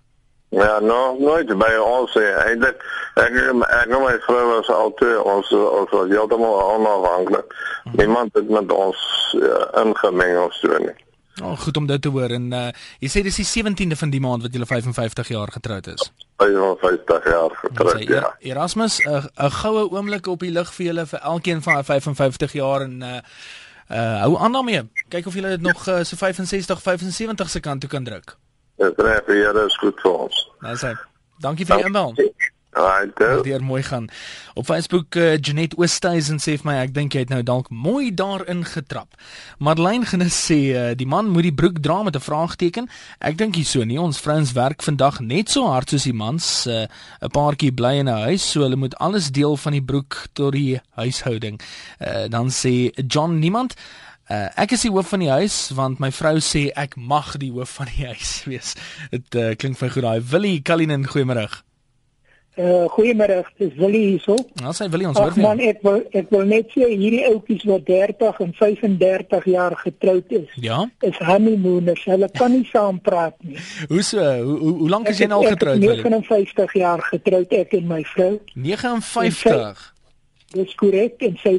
[0.51, 2.81] Ja, no, nooit by ons eintlik.
[3.15, 7.55] Ek ek nou my vrou was altyd ons ons was heeltemal onafhanklik.
[7.85, 7.95] Hmm.
[7.95, 8.99] Niemand het met ons
[9.39, 10.97] uh, ingemeng of so nie.
[11.39, 12.65] Oh, goed om dit te hoor en uh,
[12.99, 16.11] jy sê dis die 17de van die maand wat jy 55 jaar getroud is.
[16.43, 18.35] 55 jaar getroud, ja.
[18.51, 23.01] Erasmus, 'n goue oomblik op die lig vir julle vir elkeen van 55 jaar en
[23.01, 23.17] uh,
[23.87, 24.83] uh hou aan daarmee.
[25.07, 28.35] Kyk of julle dit nog uh, so 65 75 se kant toe kan druk.
[28.81, 30.41] Dit reg vir julle is goed vir ons.
[30.65, 30.95] Nou sê.
[31.41, 32.15] Dankie vir die inbel.
[32.71, 33.43] Right.
[33.43, 34.07] Dit mooi gaan.
[34.53, 38.13] Op Facebook uh, Janet Oosthuizen sê vir my ek dink jy het nou dalk mooi
[38.15, 39.17] daarin getrap.
[39.59, 42.87] Madeleine genis sê uh, die man moet die broek dra met 'n vraagteken.
[43.19, 43.99] Ek dink hy so nie.
[43.99, 46.65] Ons vrouens werk vandag net so hard soos die mans.
[46.65, 49.83] Eh, 'n uh, Paartjie bly in 'n huis, so hulle moet alles deel van die
[49.83, 51.59] broek tot die huishouding.
[51.99, 53.75] Uh, dan sê John niemand
[54.31, 57.49] Uh, ek is die hoof van die huis want my vrou sê ek mag die
[57.51, 58.77] hoof van die huis wees.
[59.11, 60.21] Dit uh, klink vir goed daai.
[60.31, 61.49] Willie Kalinin, goeiemôre.
[62.59, 64.37] Uh goeiemôre, dis Willie hierso.
[64.61, 65.43] Nou sê Willie ons hoor vir.
[65.43, 70.33] Man, ek wil ek wil net sê hierdie ouetjies wat 30 en 35 jaar getroud
[70.39, 70.55] is.
[70.63, 70.79] Ja.
[71.07, 72.03] Is honeymooners.
[72.11, 73.59] Hulle kan nie saam praat nie.
[73.91, 74.19] hoe so?
[74.19, 75.79] Hoe hoe, hoe lank is jy nou al getroud?
[75.79, 78.33] Ek is 59 jaar getroud ek en my vrou.
[78.55, 79.87] 59.
[80.55, 81.57] Dis korrek en sy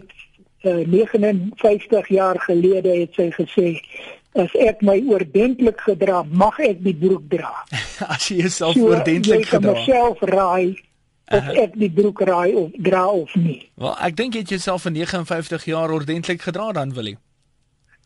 [0.65, 3.69] uh, eh, 59 jaar gelede het sy gesê
[4.39, 7.53] as ek my oordentlik gedra, mag ek die broek dra.
[8.15, 9.75] as jy jouself so, oordentlik gedra.
[9.75, 10.79] Ek myself raai
[11.33, 13.61] of ek die broek raai of dra of nie.
[13.81, 17.19] Wel, ek dink jy het jouself vir 59 jaar oordentlik gedra dan wil jy.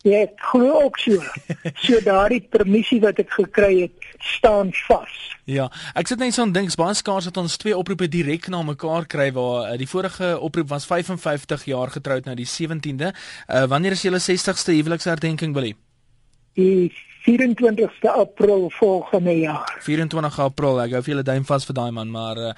[0.05, 1.23] Ja, ek glo ook so.
[1.85, 5.15] So daardie permissie wat ek gekry het, staan vas.
[5.47, 8.61] Ja, ek sit net so en dink baie skaars dat ons twee oproepe direk na
[8.67, 13.13] mekaar kry waar uh, die vorige oproep was 55 jaar getroud nou die 17de.
[13.13, 15.75] Uh, wanneer is julle 60ste huweliksherdenking wil jy?
[16.57, 16.89] Die
[17.27, 19.77] 24ste April volgende jaar.
[19.83, 20.81] 24 April.
[20.81, 22.51] Ek hou vir julle duim vas vir daai man, maar uh,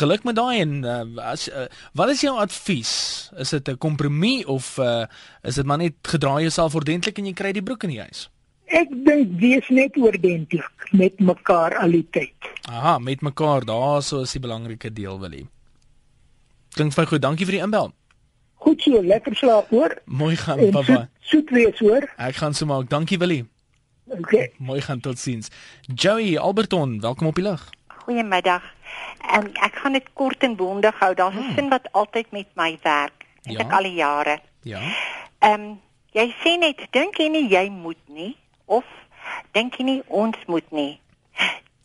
[0.00, 1.00] geluk met daai en uh,
[1.30, 2.92] as uh, wat is jou advies?
[3.38, 5.06] Is dit 'n kompromie of uh,
[5.42, 8.26] is dit maar net gedra jouself ordentlik en jy kry die broek in die huis?
[8.66, 12.48] Ek dink wees net ordentlik met mekaar al die tyd.
[12.66, 15.44] Aha, met mekaar, daarso is die belangrike deel wil jy.
[16.74, 17.22] Klink vir goed.
[17.22, 17.92] Dankie vir die inbel.
[18.66, 19.94] Goed so, lekker slaap hoor.
[20.04, 21.06] Mooi gaan, papa.
[21.06, 22.08] Soet, soet wees hoor.
[22.18, 22.88] Ek gaan so maak.
[22.90, 23.44] Dankie Willie.
[24.18, 24.50] Okay.
[24.58, 25.50] Mooi gaan totsiens.
[25.86, 27.62] Joey Alberton, welkom op die lig.
[28.02, 28.66] Goeiemiddag.
[29.34, 31.14] Um, ek gaan dit kort en bondig hou.
[31.14, 31.54] Daar's 'n hmm.
[31.54, 33.26] sin wat altyd met my werk.
[33.42, 33.68] Ek ja.
[33.70, 34.40] al die jare.
[34.62, 34.82] Ja.
[35.38, 35.78] Ehm um,
[36.12, 38.34] jy sê net dink jy nie jy moet nie
[38.66, 38.84] of
[39.54, 40.92] dink jy nie ons moet nie?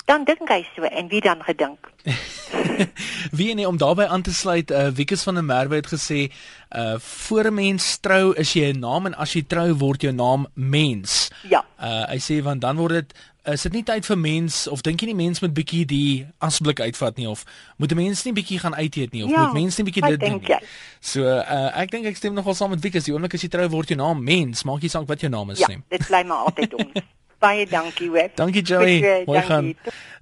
[0.05, 1.91] Dan dink hy so en wie dan gedink?
[3.37, 6.31] Wie nee om daarbey aan te sluit, uh, Wikus van der Merwe het gesê,
[6.75, 10.13] uh voor 'n mens trou is jy 'n naam en as jy trou word jou
[10.13, 11.31] naam mens.
[11.49, 11.65] Ja.
[11.79, 15.01] Uh hy sê want dan word dit is dit nie tyd vir mens of dink
[15.01, 17.45] jy nie mens moet bietjie die asblik uitvat nie of
[17.77, 20.07] moet 'n mens nie bietjie gaan uit eet nie of ja, moet mens nie bietjie
[20.07, 20.57] dit doen nie.
[20.99, 23.69] So uh ek dink ek stem nogal saam met Wikus, die oomblik as jy trou
[23.69, 25.77] word jou naam mens, maak nie saak wat jou naam is ja, nie.
[25.77, 27.01] Ja, dit bly maar altyd ons.
[27.41, 28.29] Baie dankie hoor.
[28.37, 29.23] Dankie Joey.
[29.25, 29.73] Mooi gaan.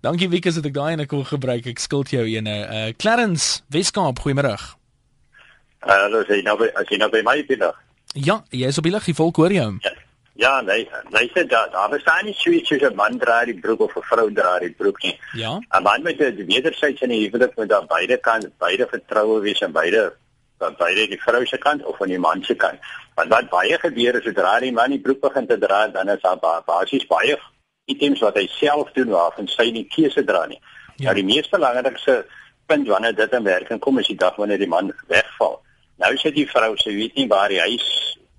[0.02, 1.66] Dankie Wieke dat ek daai en ek kon gebruik.
[1.68, 2.56] Ek skuld jou eene.
[2.64, 4.56] Uh Clarence Weskaap, goeiemôre.
[5.84, 7.74] Uh, hallo, uh, jy nou by as jy nou by my binne.
[8.16, 9.74] Ja, jy is op die lig, volk hoor jou.
[9.84, 9.98] Ja.
[10.40, 13.60] Ja, nee, nee, sê daar daar bestaan nie so iets soos 'n man dra die
[13.60, 15.20] broek of 'n vrou dra die broek nie.
[15.34, 15.60] Ja.
[15.60, 19.60] 'n Man met die wederwysige in die huwelik moet daar beide kan beide vertroue wees
[19.60, 20.14] en beide
[20.58, 22.80] van beide die vrou se kant of van die man se kant.
[23.20, 26.22] Want wat baie gebeur is sodra die man die broek begin te dra, dan is
[26.24, 27.36] daar basies baie
[27.92, 30.60] items wat hy self doen waarvan sy nie keuse dra nie.
[31.00, 32.22] Ja, nou, die mees belangrikste
[32.70, 35.60] punt wanneer dit in werking kom is die dag wanneer die man wegval.
[36.00, 37.88] Nou sê die vrou sy weet nie waar die huis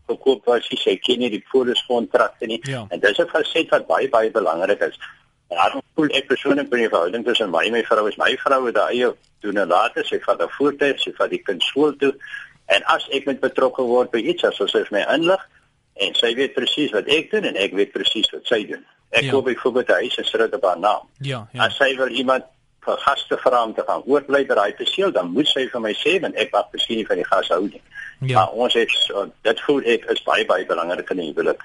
[0.08, 2.60] gekoop was, sy ken nie die pooliskontrakte nie.
[2.70, 2.86] Ja.
[2.88, 4.96] En dis 'n faset wat baie baie belangrik is.
[5.50, 8.66] Daarom voel ek persoonlik by die verhouding tussen my en my vrou is my vrou
[8.66, 12.14] het daai doen en later sy vat 'n voertuig, sy vat die kind skool toe
[12.76, 15.42] en as ek met betrokke word by iets as sy my inlig
[16.00, 18.84] en sy weet presies wat ek doen en ek weet presies wat sy doen.
[19.10, 19.34] Ek ja.
[19.34, 21.04] koop byvoorbeeld 'n huis en sit dit op haar naam.
[21.18, 21.66] Ja, ja.
[21.66, 22.44] As sy wil iemand
[22.86, 25.92] vir gaste vra om te gaan oorbly by daai perseel, dan moet sy vir my
[25.92, 27.82] sê want ek mag miskien nie van die gas hou nie.
[28.20, 28.34] Ja.
[28.38, 28.94] Maar ons het
[29.42, 31.62] dit voel ek is baie baie belangrik in die huwelik.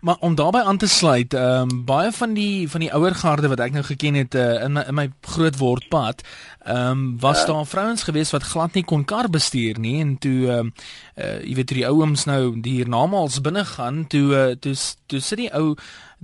[0.00, 3.48] Maar om daarbey aan te sluit, ehm um, baie van die van die ouer garde
[3.48, 6.22] wat ek nou geken het uh, in my in my groot word pad,
[6.64, 7.46] ehm um, was ja.
[7.46, 10.72] daar vrouens gewees wat glad nie kon kar bestuur nie en toe ehm um,
[11.16, 14.74] uh, jy weet die ou ooms nou die hiernamaals binne gaan, toe uh, toe
[15.06, 15.74] toe sit die ou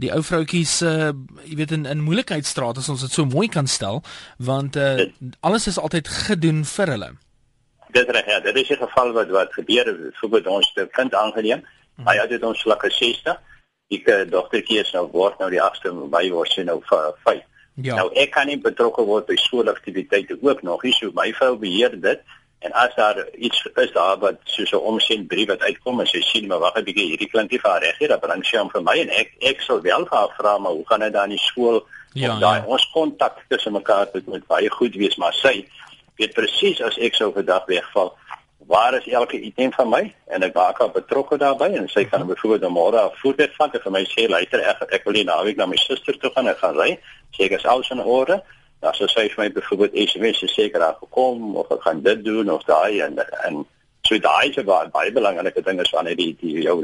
[0.01, 1.11] die ou vroutjies uh,
[1.45, 4.03] jy weet in in moeilikheidstraat as ons dit so mooi kan stel,
[4.39, 5.09] want uh,
[5.41, 7.11] alles is altyd gedoen vir hulle.
[7.93, 11.15] Dit reg ja, dit is 'n geval wat wat gebeur het vir ons te kind
[11.15, 11.65] aangeneem.
[12.01, 12.09] Hmm.
[12.09, 13.39] Hy het dit ons vlakke 60.
[13.93, 17.45] Die uh, dogtertjie is nou word nou die 8ste Mei word sy nou 5.
[17.81, 17.97] Ja.
[17.97, 20.95] Nou ek kan nie betrokke word by skoolaktiwiteite ook nog nie.
[20.97, 22.23] So my vrou beheer dit
[22.61, 26.21] en as daar iets is daar wat soos 'n omsien brief wat uitkom en sy
[26.21, 28.71] sien maar wag 'n bietjie hierdie klink nie vir reg nie, dan bring sy hom
[28.71, 31.31] vir my en ek ek sal wel vir haar vra maar hoe gaan dit dan
[31.31, 31.87] in skool?
[32.13, 32.67] Ja, daai ja.
[32.67, 35.69] ons kontak tussen mekaar moet baie goed wees, maar sy
[36.17, 38.17] weet presies as ek sou vandag wegval
[38.71, 40.15] waar is elke item van my?
[40.27, 43.83] En ek maak haar betrokke daarbey en sy kan byvoorbeeld môre af voetbal vat en
[43.83, 46.63] vir my sê luister ek ek wil nie naweek na my suster toe gaan ek
[46.63, 46.93] gaan ry.
[47.35, 48.39] Sê ek is alles in orde?
[48.85, 52.55] Dan sê sy vir my byvoorbeeld SMS seker daar gekom of ek gaan dit doen
[52.55, 53.65] of daai en en
[54.11, 56.77] so daai is baie baie belangrike ding is wanneer die die jou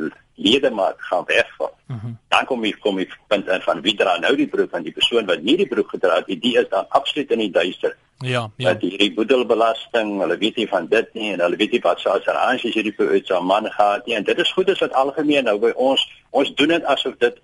[0.46, 1.72] lede maar gaan wegval.
[1.86, 2.18] Mm -hmm.
[2.28, 4.92] Dan kom jy kom jy punt in van wie dra nou die broek van die
[4.92, 7.96] persoon wat nie die broek gedra het, die is dan absoluut in die duister.
[8.18, 8.72] Ja, ja.
[8.72, 12.14] Dat hierdie boedelbelasting, hulle weet nie van dit nie en hulle weet nie wat sou
[12.14, 14.78] as as jy hierdie uit so 'n man gehad nie en dit is goed as
[14.78, 17.42] wat algemeen nou by ons ons doen dit asof dit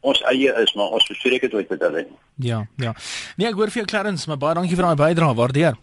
[0.00, 2.06] ons eie is, maar ons bespreek dit ooit met hulle.
[2.36, 2.92] Ja, ja.
[3.36, 5.78] Nee, ek hoor vir jou Clarence, maar baie dankie vir daai bydrae, waardeer.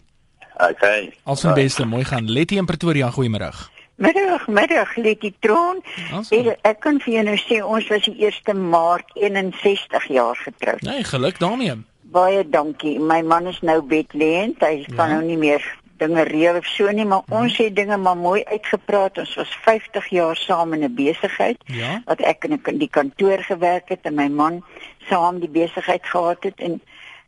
[0.56, 1.12] Okay.
[1.22, 2.30] Als van beste mooi gaan.
[2.30, 3.52] Letty in Pretoria, goeiemôre.
[3.94, 5.82] Middag, middag Letty Tron.
[6.12, 6.56] Awesome.
[6.66, 10.82] Ek kan vir jou nou sê ons was die 1 Maart 61 jaar getroud.
[10.82, 11.76] Nee, geluk daarmee.
[12.12, 12.98] Baie dankie.
[12.98, 14.64] My man is nou bedlêend.
[14.64, 14.94] Hy ja.
[14.96, 15.62] kan nou nie meer
[16.02, 17.44] dinge reël of so nie, maar hmm.
[17.44, 19.20] ons het dinge maar mooi uitgepraat.
[19.22, 21.58] Ons was 50 jaar saam in 'n besigheid.
[21.66, 22.02] Ja.
[22.04, 24.64] Wat ek in die kantoor gewerk het en my man
[25.08, 26.80] saam die besigheid gehad het en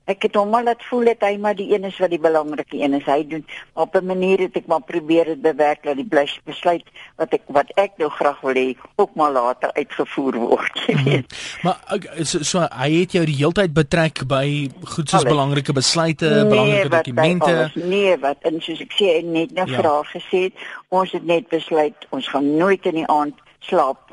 [0.04, 2.76] Ek het hom al laat voel dat hy maar die een is wat die belangrike
[2.76, 3.06] een is.
[3.08, 6.08] Hy doen op 'n manier het ek maar probeer dit bewerk dat die
[6.44, 6.84] besluit
[7.16, 10.72] wat ek wat ek nou graag wil hê ook maar later uitgevoer word.
[10.94, 11.24] Hmm.
[11.62, 11.76] Maar
[12.22, 16.88] so, so hy het jou die heeltyd betrek by goed soos belangrike besluite, nee, belangrike
[16.88, 17.70] dokumente.
[17.74, 19.78] Nee, wat en soos ek sê net nou ja.
[19.78, 20.42] vrae gesê,
[20.88, 24.03] ons het net besluit ons gaan nooit in die aand slaap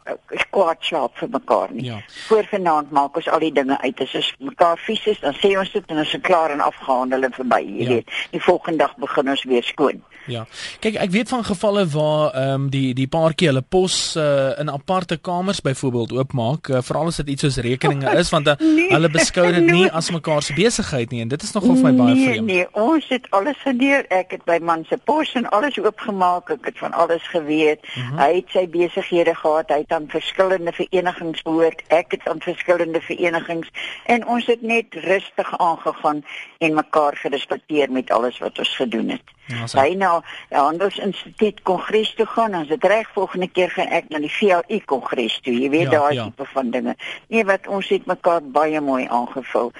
[0.51, 1.85] kwaad slaap vir mekaar nie.
[1.85, 1.99] Ja.
[2.27, 4.01] Voor vanaand maak ons al die dinge uit.
[4.01, 7.27] As ons mekaar vies is, dan sê ons dit en ons is klaar en afgehandel
[7.29, 7.89] en verby, jy ja.
[7.95, 8.15] weet.
[8.31, 10.01] Die volgende dag begin ons weer skoon.
[10.29, 10.43] Ja.
[10.81, 14.69] Kyk, ek weet van gevalle waar ehm um, die die paartjie hulle pos uh, in
[14.69, 18.91] aparte kamers byvoorbeeld oopmaak, uh, veral as dit iets soos rekeninge is want uh, nee,
[18.93, 21.93] hulle beskou dit nie as mekaar se besigheid nie en dit is nogal vir my
[21.97, 22.47] baie nee, vreemd.
[22.51, 24.05] Nee, ons het alles gedoen.
[24.13, 26.53] Ek het by man se pos en alles oopgemaak.
[26.53, 27.81] Ek het van alles geweet.
[27.81, 28.19] Mm -hmm.
[28.21, 29.73] Hy het sy besighede gehad.
[29.73, 31.83] Hy het aan verskillende verenigings behoort.
[31.87, 33.69] Ek het aan verskillende verenigings
[34.05, 36.25] en ons het net rustig aangegaan
[36.57, 39.23] en mekaar gerespekteer met alles wat ons gedoen het.
[39.49, 44.09] Hy nou ja, anders instituut kongres toe gaan, as dit reg volgende keer gaan ek
[44.09, 45.53] na die VLI kongres toe.
[45.53, 46.29] Jy weet ja, daai ja.
[46.29, 46.95] tipe van dinge.
[47.27, 49.73] Nee, wat ons het mekaar baie mooi aangevul.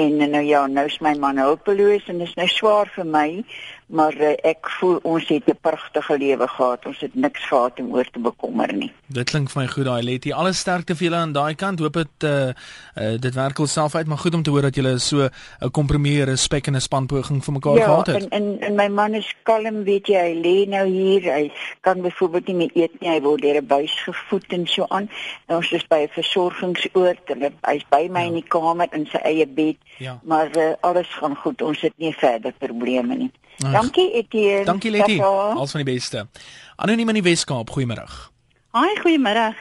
[0.00, 3.26] En nou ja, nou is my man hulpeloos en dit is nou swaar vir my,
[3.90, 6.86] maar uh, ek voel ons het 'n pragtige lewe gehad.
[6.86, 8.92] Ons het niks gehad om oor te bekommer nie.
[9.06, 10.32] Dit klink vir my goed daai Letty.
[10.32, 11.80] Alle sterkte vir julle aan daai kant.
[11.80, 12.48] Hoop dit uh,
[12.94, 15.28] uh dit werk alself uit, maar goed om te hoor dat julle so
[15.60, 18.22] 'n kompromie, respek en 'n spanpoging vir mekaar ja, gehad het.
[18.22, 21.26] Ja, en, en en my man is kalm, weet jy, hy lê nou hier.
[21.32, 21.50] Hy
[21.86, 23.10] kan byvoorbeeld nie meer eet nie.
[23.10, 25.10] Hy word deur 'n buis gevoed en so aan.
[25.48, 27.20] En ons is by 'n versorgingsoord.
[27.66, 28.26] Hy's by my ja.
[28.26, 29.76] in die kamer in sy eie bed.
[29.98, 30.20] Ja.
[30.22, 31.62] Maar uh, alles gaan goed.
[31.62, 33.30] Ons het nie verder probleme nie.
[33.64, 34.64] Ach, Dankie Etienne.
[34.64, 35.20] Dankie Letty.
[35.20, 36.26] Alles van die beste.
[36.76, 38.06] Anoniem in die Weskaap, goeiemôre.
[38.70, 39.54] Haai, goeiemôre.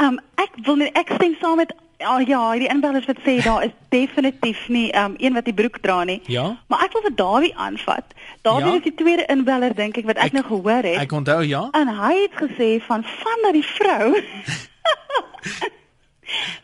[0.00, 1.74] Um ek wil net ek stem saam met
[2.06, 5.80] oh, ja, die inbellers wat sê daar is definitief nie um een wat die broek
[5.84, 6.20] dra nie.
[6.26, 6.58] Ja.
[6.72, 8.14] Maar ek wil vir Dawie aanvat.
[8.46, 8.76] Dawie ja?
[8.78, 11.00] is die tweede inbeller dink ek wat ek, ek nou gehoor het.
[11.02, 11.66] Ek onthou ja.
[11.76, 14.14] En hy het gesê van van dat die vrou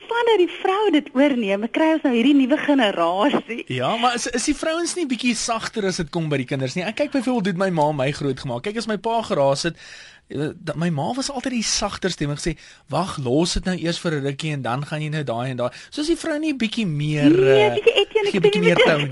[0.06, 3.64] Wanneer die vrou dit oorneem, kry ons nou hierdie nuwe generasie.
[3.72, 6.76] Ja, maar is is die vrouens nie bietjie sagter as dit kom by die kinders
[6.78, 6.84] nie?
[6.86, 8.62] Ek kyk byvoorbeeld hoe my ma my groot gemaak.
[8.68, 9.80] Kyk as my pa geraas het,
[10.28, 12.30] dat my ma was altyd die sagter stem.
[12.30, 12.56] En gesê
[12.90, 15.56] wag los dit nou eers vir 'n rukkie en dan gaan jy nou daai en
[15.56, 15.70] daai.
[15.90, 19.08] Soos die vrou nie bietjie meer nee, eh, bietjie Etienne ek bietjie meer tou nie.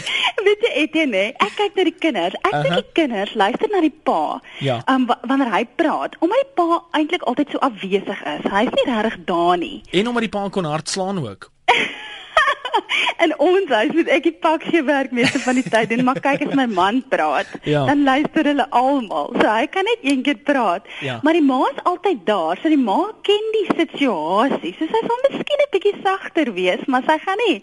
[0.46, 2.34] Weet jy Etienne ek kyk na die kinders.
[2.34, 2.82] Ek dink uh -huh.
[2.82, 4.40] die kinders luister na die pa.
[4.60, 4.82] Ja.
[4.86, 9.24] um, wanneer hy praat omdat my pa eintlik altyd so afwesig is hy's nie regtig
[9.24, 9.82] daar nie.
[9.90, 11.50] En omdat die pa kon hard slaan ook
[13.24, 16.44] in ons huis moet ek die pakjie werk meeste van die tyd doen, maar kyk
[16.46, 17.84] as my man praat, ja.
[17.88, 19.32] dan luister hulle almal.
[19.36, 20.88] So hy kan net een keer praat.
[21.04, 21.18] Ja.
[21.26, 24.74] Maar die ma is altyd daar, so die ma ken die situasie.
[24.78, 27.58] So sy sal miskien 'n bietjie sagter wees, maar sy gaan nie.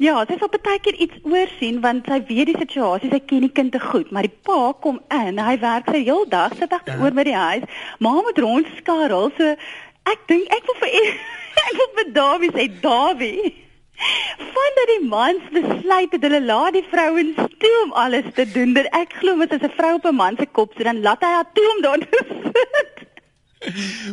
[0.00, 3.52] Ja, sy sal baie keer iets oorsien want sy weet die situasie, sy ken die
[3.52, 6.86] kind te goed, maar die pa kom in, hy werk sy heel dag, sy dag
[6.86, 6.98] ja.
[7.00, 7.64] oor by die huis.
[7.98, 9.56] Ma moet rondskarrel, so
[10.10, 10.94] ek dink ek wil vir
[11.66, 13.52] ek wil vir Dawie sê Dawie
[14.40, 18.88] Vandat die mans besluit het hulle laat die vrouens toe om alles te doen, dat
[18.96, 21.32] ek glo met as 'n vrou op 'n man se kop sit, dan laat hy
[21.36, 23.00] haar toe om daar te sit.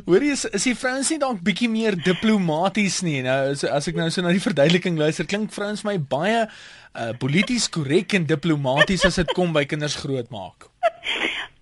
[0.06, 3.22] Hoorie is is die vrouens nie dalk bietjie meer diplomaties nie.
[3.24, 7.14] Nou as, as ek nou so na die verduideliking luister, klink vrouens my baie uh,
[7.20, 10.68] polities korrek en diplomaties as dit kom by kinders grootmaak.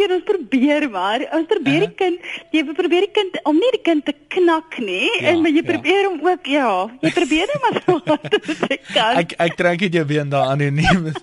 [0.00, 3.82] Etienne ons probeer maar ons probeer die kind jy probeer die kind om nie die
[3.84, 5.68] kind te knak nie ja, en maar jy ja.
[5.68, 6.08] probeer ja.
[6.08, 6.70] hom ook ja
[7.04, 9.20] jy probeer net maar so wat jy kan.
[9.20, 11.10] Ek ek trek dit jou weer daar anoniem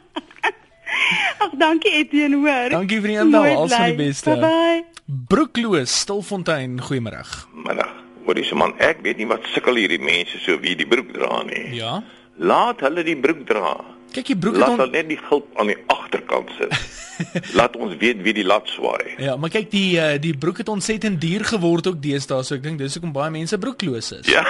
[1.44, 2.72] Ag dankie Etienne hoor.
[2.74, 4.34] Dankie vriende al van die beste.
[4.34, 7.24] Bye bye Broekloos Stilfontein goeiemôre
[7.66, 7.94] Middag
[8.28, 11.42] Hoorie se man ek weet nie wat sukkel hierdie mense so wie die broek dra
[11.48, 11.80] nie.
[11.80, 12.02] Ja?
[12.38, 13.78] Laat hulle die broek dra
[14.16, 14.92] Kyk die broek het on...
[14.92, 16.74] net die gulp aan die agterkant sit.
[17.60, 19.18] Laat ons weet wie die lat swaai.
[19.22, 22.64] Ja, maar kyk die uh, die broek het ontsettend duur geword ook deesdae, so ek
[22.66, 24.30] dink dis hoekom baie mense broekloos is.
[24.32, 24.44] Ja.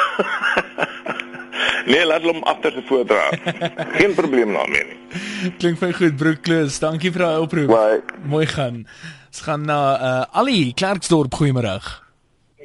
[1.91, 3.29] nee, laat hom agter se voordra.
[3.99, 5.53] Geen probleem daarmee nie.
[5.61, 6.81] Klink vir goed broekloos.
[6.83, 7.71] Dankie vir daai oproep.
[7.71, 8.01] Bye.
[8.27, 8.83] Mooi gaan.
[9.31, 11.77] Ons gaan na uh Ali Klerksdorp goeiemôre.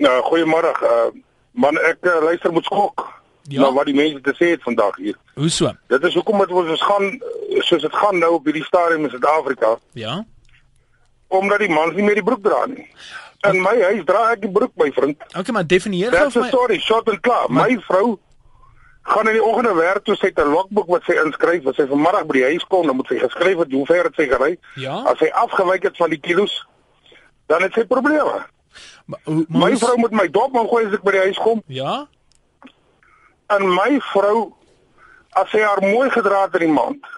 [0.02, 0.74] Nou, goeiemôre.
[0.82, 1.10] Uh
[1.52, 3.11] man ek uh, luister met skok.
[3.50, 3.60] Ja.
[3.60, 5.16] Nou wat die mense te sê het vandag hier.
[5.34, 5.72] Hoe so?
[5.90, 7.08] Dit is hoekom dit ons gaan
[7.58, 9.76] soos dit gaan nou op hierdie stadium in Suid-Afrika.
[9.98, 10.24] Ja.
[11.26, 12.86] Omdat die mans nie meer die broek dra nie.
[13.48, 15.24] In my huis dra ek die broek, my vriend.
[15.32, 16.50] Okay, maar definieer gou vir my.
[16.54, 17.48] Sorry, short and clear.
[17.48, 17.72] Maar...
[17.72, 18.18] My vrou
[19.02, 22.26] gaan in die oggende werk toe sy 'n logboek wat sy inskryf, as sy vanmiddag
[22.26, 24.52] by die huis kom, dan moet sy geskryf het hoe ver het sy gery.
[24.78, 25.02] Ja.
[25.10, 26.54] As sy afgewyk het van die kilos,
[27.50, 28.46] dan het sy probleme.
[29.10, 31.62] Maar, maar my vrou moet my dop man gooi as ek by die huis kom.
[31.66, 32.06] Ja
[33.58, 34.52] in my vrou
[35.40, 37.10] as sy haar mooi gedra het in die maand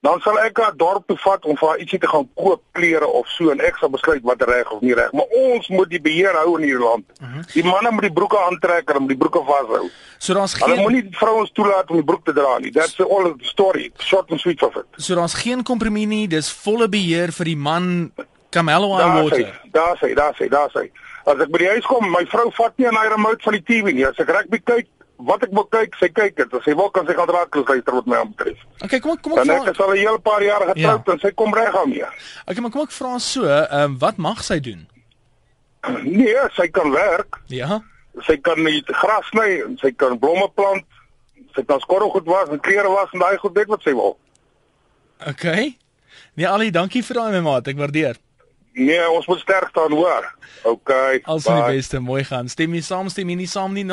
[0.00, 3.06] dan sal ek haar dorp toe vat om vir haar ietsie te gaan koop klere
[3.06, 5.12] of so en ek sal besluit wat reg of nie reg.
[5.12, 7.04] Maar ons moet die beheer hou in hierdie land.
[7.18, 7.34] Uh mhm.
[7.36, 7.44] -huh.
[7.52, 9.90] die manne moet die broeke aantrek en die broeke vashou.
[10.18, 12.72] So daar's geen Hulle moenie vrouens toelaat om die broek te dra nie.
[12.72, 13.92] That's all the story.
[13.98, 14.86] Short and sweet of it.
[14.96, 16.28] So daar's geen kompromie nie.
[16.28, 18.12] Dis volle beheer vir die man
[18.50, 19.60] Camelo and water.
[19.70, 20.90] daar sê daar sê daar sê
[21.24, 23.62] as ek by die huis kom my vrou vat nie aan hy remote van die
[23.62, 24.06] TV nie.
[24.06, 24.86] As ek rugby kyk
[25.26, 26.54] wat ek wil kyk, sy kyk dit.
[26.56, 28.62] As sy wil kan sy gaan raak luister wat my aanbetref.
[28.84, 29.58] Okay, kom kom ek vra.
[29.66, 31.12] Sy is al 'n hele paar jaar getroud ja.
[31.12, 32.08] en sy kom reg aan mee.
[32.46, 34.86] Okay, maar kom ek vra so, ehm um, wat mag sy doen?
[36.04, 37.40] Nee, sy kan werk.
[37.48, 37.80] Ja.
[38.26, 40.86] Sy kan net gras sny en sy kan blomme plant.
[41.54, 44.18] Sy kan skorrelgoed was en klere was en daai goed dit wat sy wil.
[45.26, 45.76] Okay.
[46.36, 47.68] Nee, Ali, dankie vir daai my maat.
[47.68, 48.20] Ek waardeer.
[48.72, 50.34] Nee, ons moet sterk staan, hoor.
[50.62, 50.90] OK.
[51.22, 52.48] Als die beste mooi gaan.
[52.48, 53.92] Stem jy saam, stem nie saam nie 0891104553.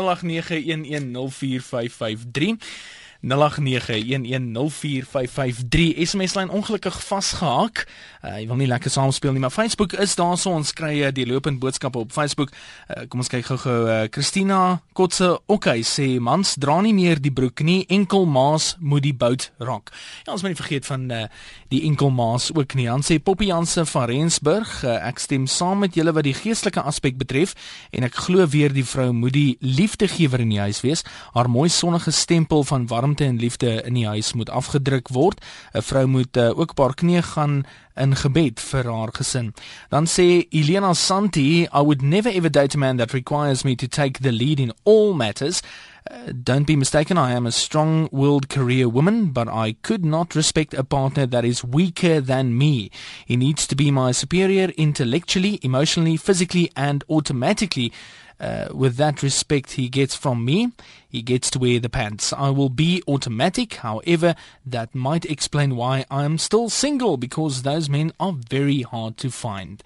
[6.00, 7.82] SMS lyn ongelukkig vasgehaak.
[8.24, 11.10] Uh, jy wil nie lekker saamspeel nie, maar Facebook is daar so ons kry uh,
[11.12, 12.54] die lopende boodskappe op Facebook.
[12.88, 17.34] Uh, kom ons kyk gou-gou uh, Christina Kotse okay sê mans dra nie meer die
[17.36, 19.92] broek nie, enkel maas moet die bout raak.
[20.24, 21.26] Ja, ons moet nie vergeet van uh,
[21.74, 22.88] die enkel maas ook nie.
[22.88, 26.86] Dan sê Poppy Jansen van Rensburg, uh, ek stem saam met julle wat die geestelike
[26.88, 27.58] aspek betref
[27.92, 31.04] en ek glo weer die vrou moet die liefdegewer in die huis wees.
[31.36, 35.42] Haar mooi sonnige stempel van warmte en liefde in die huis moet afgedruk word.
[35.74, 37.66] 'n Vrou moet uh, ook 'n paar knieë gaan
[37.96, 39.54] in gebed vir haar gesin.
[39.90, 43.88] Dan sê Elena Santi, I would never ever date a man that requires me to
[43.88, 45.62] take the lead in all matters.
[46.10, 50.36] Uh, don't be mistaken, I am a strong willed career woman, but I could not
[50.36, 52.90] respect a partner that is weaker than me.
[53.26, 57.92] He needs to be my superior intellectually, emotionally, physically, and automatically.
[58.40, 60.72] Uh, with that respect he gets from me,
[61.10, 62.32] he gets to wear the pants.
[62.34, 64.36] I will be automatic, however,
[64.66, 69.32] that might explain why I am still single because those men are very hard to
[69.32, 69.82] find.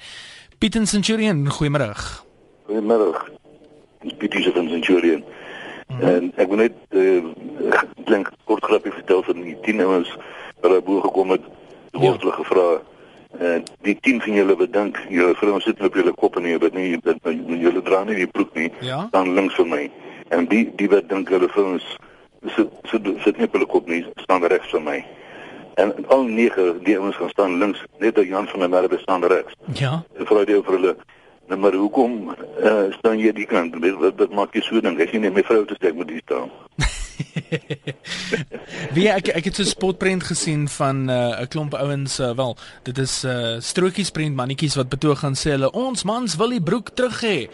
[0.59, 2.21] Pieter Centurion, goeiemôre.
[2.67, 3.29] Goeiemôre.
[4.19, 5.23] Pieter Centurion.
[5.87, 6.07] Mm -hmm.
[6.07, 7.23] En ek wil net uh,
[8.05, 10.17] dink kort grappie vertel van die 10 ouens
[10.61, 11.41] wat daar bo gekom het.
[11.91, 12.43] Word hulle ja.
[12.43, 12.81] gevra
[13.39, 16.73] En die 10 van julle bedink, julle vrouens sit op julle kop en jy weet
[16.75, 19.07] nie dat julle dra nie die broek nie, ja?
[19.11, 19.81] dan links vir my.
[20.35, 21.87] En die die wat dink hulle vrouens
[22.57, 24.99] sit sit sit nie op hulle kop nie, staan regs vir my.
[25.79, 29.23] En al nege die ouens gaan staan links, net dat Jan van der Merwe staan
[29.23, 29.55] regs.
[29.79, 30.03] Ja.
[30.17, 30.95] En vra die vir hulle,
[31.47, 33.77] nou maar hoekom uh, staan jy die kant?
[33.79, 34.99] Wat wat maak jy so ding?
[34.99, 36.51] Ek sien net my vrou te sê ek moet hier staan.
[38.95, 42.33] Wie ek ek het so 'n spotprent gesien van eh, 'n uh, klomp ouens uh,
[42.35, 46.49] wel dit is 'n uh, strokiesprent mannetjies wat betoog gaan sê hulle ons mans wil
[46.49, 47.49] die broek terug hê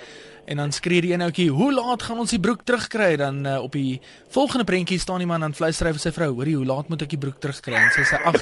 [0.45, 3.61] en dan skree die een ouetjie hoe laat gaan ons die broek terugkry dan uh,
[3.61, 6.89] op die volgende prentjie staan die man aan fluistery vir sy vrou hoorie hoe laat
[6.89, 8.39] moet ek die broek terugkry en sy sê ag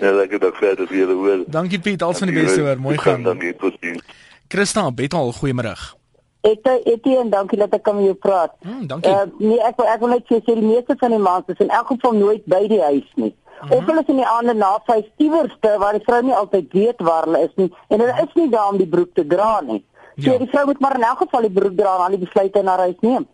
[0.00, 1.44] Ja, lekker dag verder vir julle hoor.
[1.46, 2.80] Dankie Piet, alles van die beste hoor.
[2.80, 3.22] Mooi gaan.
[3.22, 4.00] Dankie, totsiens.
[4.48, 5.99] Christa, betal goeiemôre.
[6.40, 8.54] Ek ek en dankie dat ek kan met jou praat.
[8.64, 9.10] Mm, dankie.
[9.12, 11.92] Uh, nee, ek ek wil net sê die meeste van die mans is in elk
[11.92, 13.34] geval nooit by die huis nie.
[13.34, 13.76] Mm -hmm.
[13.76, 17.00] Of hulle is in die aande na vyf iewerste waar die vrou nie altyd weet
[17.00, 19.84] waar hulle is nie en hulle is nie daar om die broek te dra nie.
[20.16, 20.38] So ja.
[20.38, 22.76] die vrou moet maar in elk geval die broek dra en al die besluite na
[22.76, 23.26] huis neem.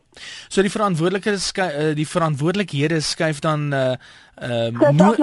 [0.49, 3.95] So die verantwoordelikhede uh, die verantwoordelikhede skuif dan uh
[4.43, 5.15] uh, no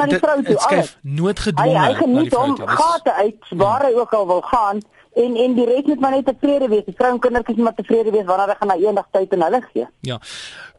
[0.57, 1.79] skuif noodgedwonge.
[1.79, 4.81] Hy, hy geniet om gate uit waar hy ook al wil gaan
[5.15, 6.85] en en die res moet maar net tevrede wees.
[6.85, 9.61] Die vrou en kindertjies moet tevrede wees wanneer hulle gaan na eendag tyd en hulle
[9.71, 9.87] gee.
[10.01, 10.19] Ja.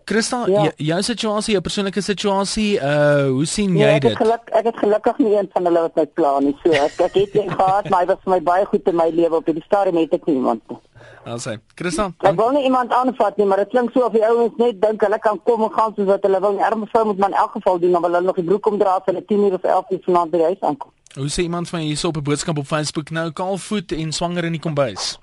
[0.05, 0.65] Christa, ja.
[0.77, 4.11] jou situasie, jou persoonlike situasie, uh hoe sien nee, jy dit?
[4.11, 6.53] Ek het geluk, ek het gelukkig nie een van hulle wat my pla nie.
[6.63, 9.09] So ek ek het een gehad, maar hy was vir my baie goed in my
[9.15, 10.77] lewe op die stadium het ek niemand.
[11.25, 14.59] Also, Christa, ek wil nie iemand aanvat nie, maar dit klink so of die ouens
[14.61, 16.59] net dink hulle kan kom en gaan soos wat hulle wil.
[16.59, 18.69] Die arme vrou moet maar in elk geval doen, dan wil hulle nog die broek
[18.73, 20.93] omdra vir 'n 10 uur of 11 uur vanaand by die huis aankom.
[21.15, 24.53] Hoe sê iemand van hierso op 'n boodskap op Facebook nou kaalvoet en swanger in
[24.53, 25.19] die kombuis?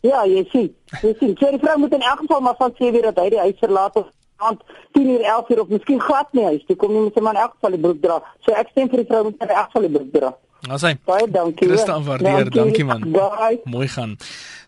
[0.00, 0.74] Ja, jy sien.
[1.02, 3.38] Jy sien, sy vrou moet in elk geval maar van sê weer dat hy die
[3.38, 4.06] huis verlaat of
[4.48, 4.62] aand
[4.98, 7.36] 10 uur 11 uur of miskien glad nie huis toe kom nie met 'n man
[7.36, 8.22] in elk geval die broek dra.
[8.46, 10.34] So ek stem vir die vrou moet in elk geval die broek dra.
[10.64, 10.94] Nou sê.
[11.04, 11.66] Baie dankie.
[11.68, 13.02] Christa waardeer, dankie man.
[13.12, 13.60] Bye.
[13.68, 14.16] Mooi gaan.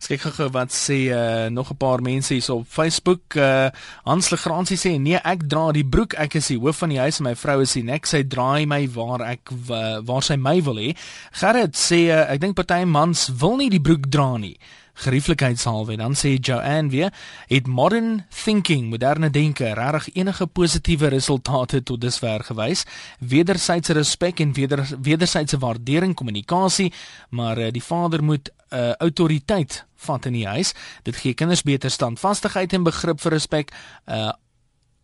[0.06, 3.34] Kyk gou wat sê uh, nog 'n paar mense hier op Facebook.
[3.34, 3.68] Uh,
[4.04, 6.12] Hans Legransie sê nee, ek dra die broek.
[6.14, 8.06] Ek is die hoof van die huis en my vrou is die nek.
[8.06, 10.94] Sy draai my waar ek uh, waar sy my wil hê.
[11.32, 14.56] Gerrit sê uh, ek dink party mans wil nie die broek dra nie
[15.04, 15.96] gerieflikheidshalwe.
[15.96, 17.12] Dan sê Joanne weer
[17.50, 22.84] het modern thinking moderne denke regtig enige positiewe resultate tot dusver gewys?
[23.18, 26.92] Wederwysige respek en weder wederwysige waardering kommunikasie
[27.30, 30.74] maar uh, die vader moet 'n uh, autoriteit vat in die huis.
[31.02, 33.72] Dit gee kinders beter standvastigheid en begrip vir respek
[34.06, 34.32] uh,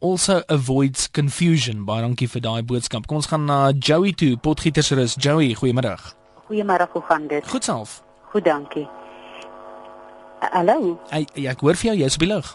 [0.01, 1.85] also avoids confusion.
[1.85, 3.07] Baie dankie vir daai boodskap.
[3.07, 4.37] Kom ons gaan na Joey toe.
[4.37, 6.21] Potgietersrus Joey goeiemôre
[6.53, 7.49] goeiemôre hoe gaan dit?
[7.49, 8.03] Goed self.
[8.33, 9.02] Goed dankie
[10.51, 10.99] Hallo.
[11.09, 12.49] Hey, ja, ek hoor vir jou, jy's op die lug.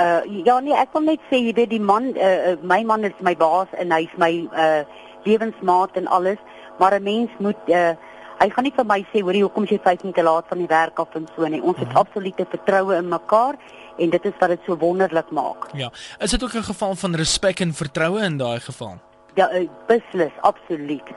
[0.00, 3.16] Uh ja nee, ek wil net sê jy weet die man uh my man is
[3.24, 4.82] my baas en hy's my uh
[5.24, 6.40] lewensmaat en alles,
[6.78, 7.96] maar 'n mens moet uh
[8.40, 10.98] hy gaan nie vir my sê hoorie hoekom jy 5 minute laat van die werk
[10.98, 11.62] af en so nie.
[11.62, 11.96] Ons het uh mhm.
[11.96, 12.04] -huh.
[12.04, 13.56] absolute vertroue in mekaar
[13.98, 15.68] en dit is wat dit so wonderlik maak.
[15.72, 15.90] Ja.
[16.18, 18.98] Is dit ook 'n geval van respek en vertroue in daai geval?
[19.34, 21.08] Ja, uh, beslis, absoluut.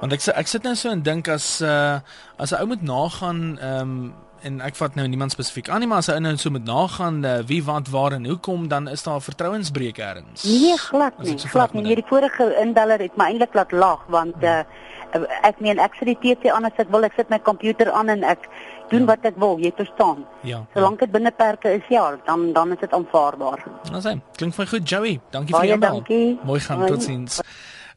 [0.00, 1.98] Want ek ek sit nou so en dink as uh
[2.36, 5.88] as 'n ou moet nagaan ehm um, en ek vat nou niemand spesifiek aan nie,
[5.90, 9.02] maar as hy nou so met nagaan uh, wie wat waar en hoekom dan is
[9.02, 10.44] daar vertrouensbreuk eers.
[10.44, 11.38] Nee, glad nie.
[11.38, 11.94] Glad nie.
[11.94, 14.62] Die vorige inbeller het my eintlik laat lag want uh,
[15.42, 18.12] ek meen ek sit die TV aan as ek wil, ek sit my komputer aan
[18.12, 18.44] en ek
[18.92, 19.08] doen ja.
[19.12, 20.22] wat ek wil, jy verstaan.
[20.48, 20.62] Ja.
[20.74, 23.64] Solank dit binne perke is, ja, dan dan is dit aanvaarbaar.
[23.92, 25.18] Nou sê, klink vir goed Joey.
[25.34, 26.46] Dankie Baie vir jou bel.
[26.48, 27.42] Mooi gaan, totsiens.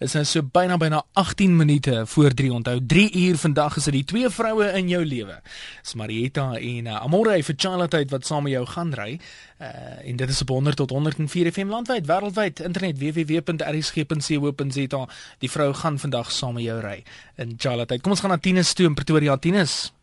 [0.02, 3.94] Is nou so byna byna 18 minute voor 3 onthou 3 uur vandag is dit
[3.94, 5.42] die twee vroue in jou lewe.
[5.84, 9.20] Dis Marietta en uh, Amore vir Charlotte wat saam met jou gaan ry.
[9.62, 15.08] Uh en dit is op 100 tot 104 FM landwyd, wêreldwyd, internet www.rsg.co.za.
[15.40, 17.04] Die vrou gaan vandag saam met jou ry
[17.38, 18.02] in Charlotte.
[18.02, 19.38] Kom ons gaan na Tinus toe in Pretoria.
[19.38, 19.94] Tinus.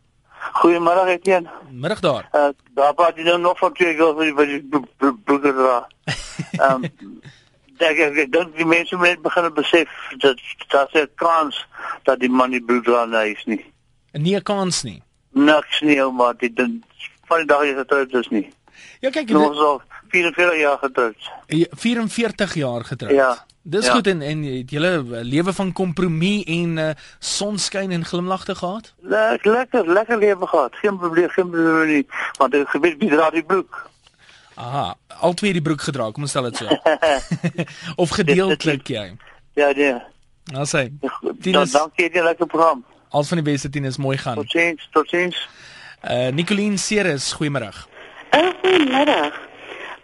[0.63, 1.51] Goeiemôre Etienne.
[1.71, 2.29] Middag daar.
[2.31, 4.63] Uh, daar praat jy nou nog van twee girls wat jy
[5.27, 5.87] broeder dra.
[6.63, 6.87] Ehm
[7.81, 11.65] ek ek dink die mense moet begin besef dat dat se kans
[12.03, 13.65] dat die man nie broeder na is nie.
[14.11, 15.01] En nie 'n kans nie.
[15.31, 16.55] Niks nie, ou maar dit
[17.27, 18.49] van die dag jy getroud is nie.
[18.99, 21.31] Ja kyk, jy al 44 jaar getroud.
[21.47, 23.13] 44 jaar getroud.
[23.13, 23.45] Ja.
[23.61, 23.91] Dis ja.
[23.93, 28.93] goed en en het julle lewe van kompromie en uh, sonskyn en glimlagte gehad?
[29.01, 30.75] Lekker lekker lekker lewe gehad.
[30.75, 32.07] Geen probleem, geen probleem nie.
[32.37, 33.88] Want ek gebeur wie dra die broek.
[34.59, 36.67] Aha, al twee die broek gedra, kom ons stel dit so.
[38.03, 39.05] of gedeeltelik jy.
[39.55, 39.93] Ja, nee.
[40.51, 40.89] Nou sê.
[41.39, 42.83] Tinus, dankie vir die lekker program.
[43.15, 44.41] Al van die beste Tinus mooi gaan.
[44.41, 45.39] Totsiens, totsiens.
[46.03, 47.71] Uh Nicoline Ceres, goeiemôre.
[48.35, 49.39] Uh, goeiemiddag.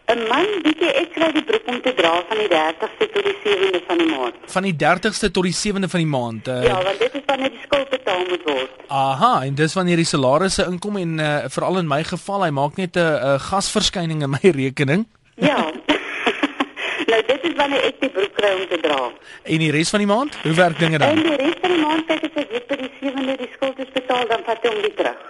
[0.06, 3.24] 'n Man, weet jy, ek kry die broek om te dra van die 30ste tot
[3.26, 4.36] die 7de van die maand.
[4.56, 6.48] Van die 30ste tot die 7de van die maand.
[6.48, 8.72] Uh, ja, want dit is wanneer die skuld betaal moet word.
[8.88, 12.78] Aha, en dis wanneer die salarisse inkom en uh, veral in my geval, hy maak
[12.78, 15.08] net 'n uh, gasverskyning in my rekening.
[15.36, 15.72] Ja.
[17.12, 19.00] nou dit is wanneer ek die broek kry om te dra.
[19.44, 20.38] En die res van die maand?
[20.44, 21.10] Hoe werk dinge dan?
[21.10, 23.82] En die res van die maand kyk ek as ek by die 7de die skuld
[23.86, 25.24] is betaal, dan vat hy hom weer terug.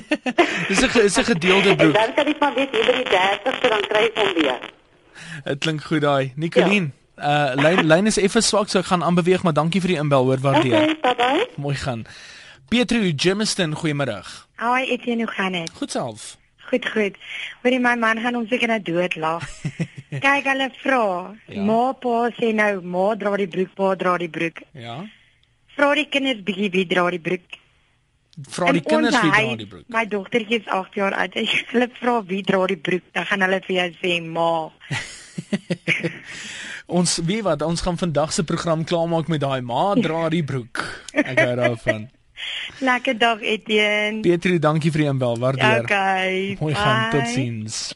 [0.68, 1.94] dis 'n is 'n gedeelde broek.
[1.94, 4.60] Dan kan ek maar weet hier by die 30ste dan kry ek hom weer.
[5.44, 6.32] Dit klink goed daai.
[6.36, 7.54] Nicoline, ja.
[7.54, 10.24] uh lyn lyn is effe swak so ek gaan aanbeweeg, maar dankie vir die inbel
[10.24, 10.78] hoor waardeer.
[10.82, 11.48] Okay, bye bye.
[11.56, 12.06] Mooi gaan.
[12.68, 14.48] Pietro Jimiston, goeiemiddag.
[14.56, 15.70] Hi, Etienne, hoe gaan dit?
[15.74, 16.36] Goed self.
[16.70, 17.16] Goed, goed.
[17.62, 19.44] Hoorie my man gaan ons seker nou dood lag.
[20.12, 21.06] Kyk hulle vra.
[21.48, 21.64] Ja.
[21.64, 24.60] Ma pa sê nou, ma dra die broek, pa dra die broek.
[24.76, 25.00] Ja.
[25.72, 27.60] Vra die kinders bietjie wie dra die broek
[28.40, 29.84] vra die kinders wie dra die broek.
[29.92, 31.36] My dogtertjie is 8 jaar oud.
[31.36, 34.70] As jy hulle vra wie dra die broek, dan gaan hulle vir jou sê ma.
[36.98, 40.84] ons weet wat, ons gaan vandag se program klaarmaak met daai ma dra die broek.
[41.12, 42.08] Ek hou daarvan.
[42.88, 44.22] Lekker dag Etienne.
[44.24, 45.38] Pietrie, dankie vir die inbel.
[45.38, 45.84] Waardeer.
[45.84, 46.56] Okay.
[46.58, 47.92] Mooi gaan totsiens.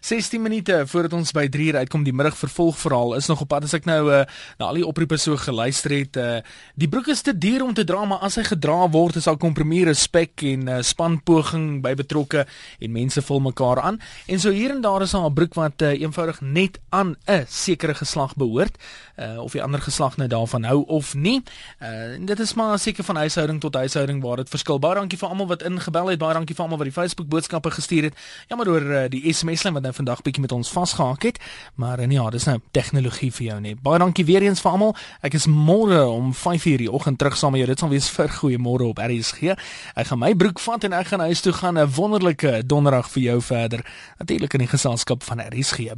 [0.00, 3.66] 16 minute voordat ons by 3 uur uitkom die middag vervolgverhaal is nog op pad.
[3.68, 4.22] As ek nou uh,
[4.58, 6.40] na al die oproepe so geluister het uh,
[6.80, 9.36] die broek is te duur om te dra maar as hy gedra word is al
[9.40, 12.46] kompromie respek en uh, spanpoging by betrokke
[12.80, 14.00] en mense vul mekaar aan.
[14.26, 17.94] En so hier en daar is 'n broek wat uh, eenvoudig net aan 'n sekere
[17.94, 18.76] geslag behoort
[19.20, 21.42] uh, of die ander geslag nou daarvan hou of nie.
[21.82, 24.78] Uh, dit is maar seker van huishouding tot huishouding waar dit verskil.
[24.78, 27.70] Baie dankie vir almal wat ingebel het baie dankie vir almal wat die Facebook boodskappe
[27.70, 28.18] gestuur het.
[28.48, 31.38] Jammer oor uh, die SMS lyn wat nou vandag bietjie met ons vasgehaak het.
[31.74, 33.82] Maar en ja, dis nou tegnologie vir jou net.
[33.82, 34.96] Baie dankie weer eens vir almal.
[35.22, 37.68] Ek is môre om 5:00 die oggend terug saam met jou.
[37.70, 39.56] Dit sal wees vir goeiemôre op RSG.
[39.94, 43.22] Ek gaan my broek vat en ek gaan huis toe gaan 'n wonderlike donderdag vir
[43.22, 43.84] jou verder.
[44.18, 45.90] Natuurlik in die geselskap van RSG.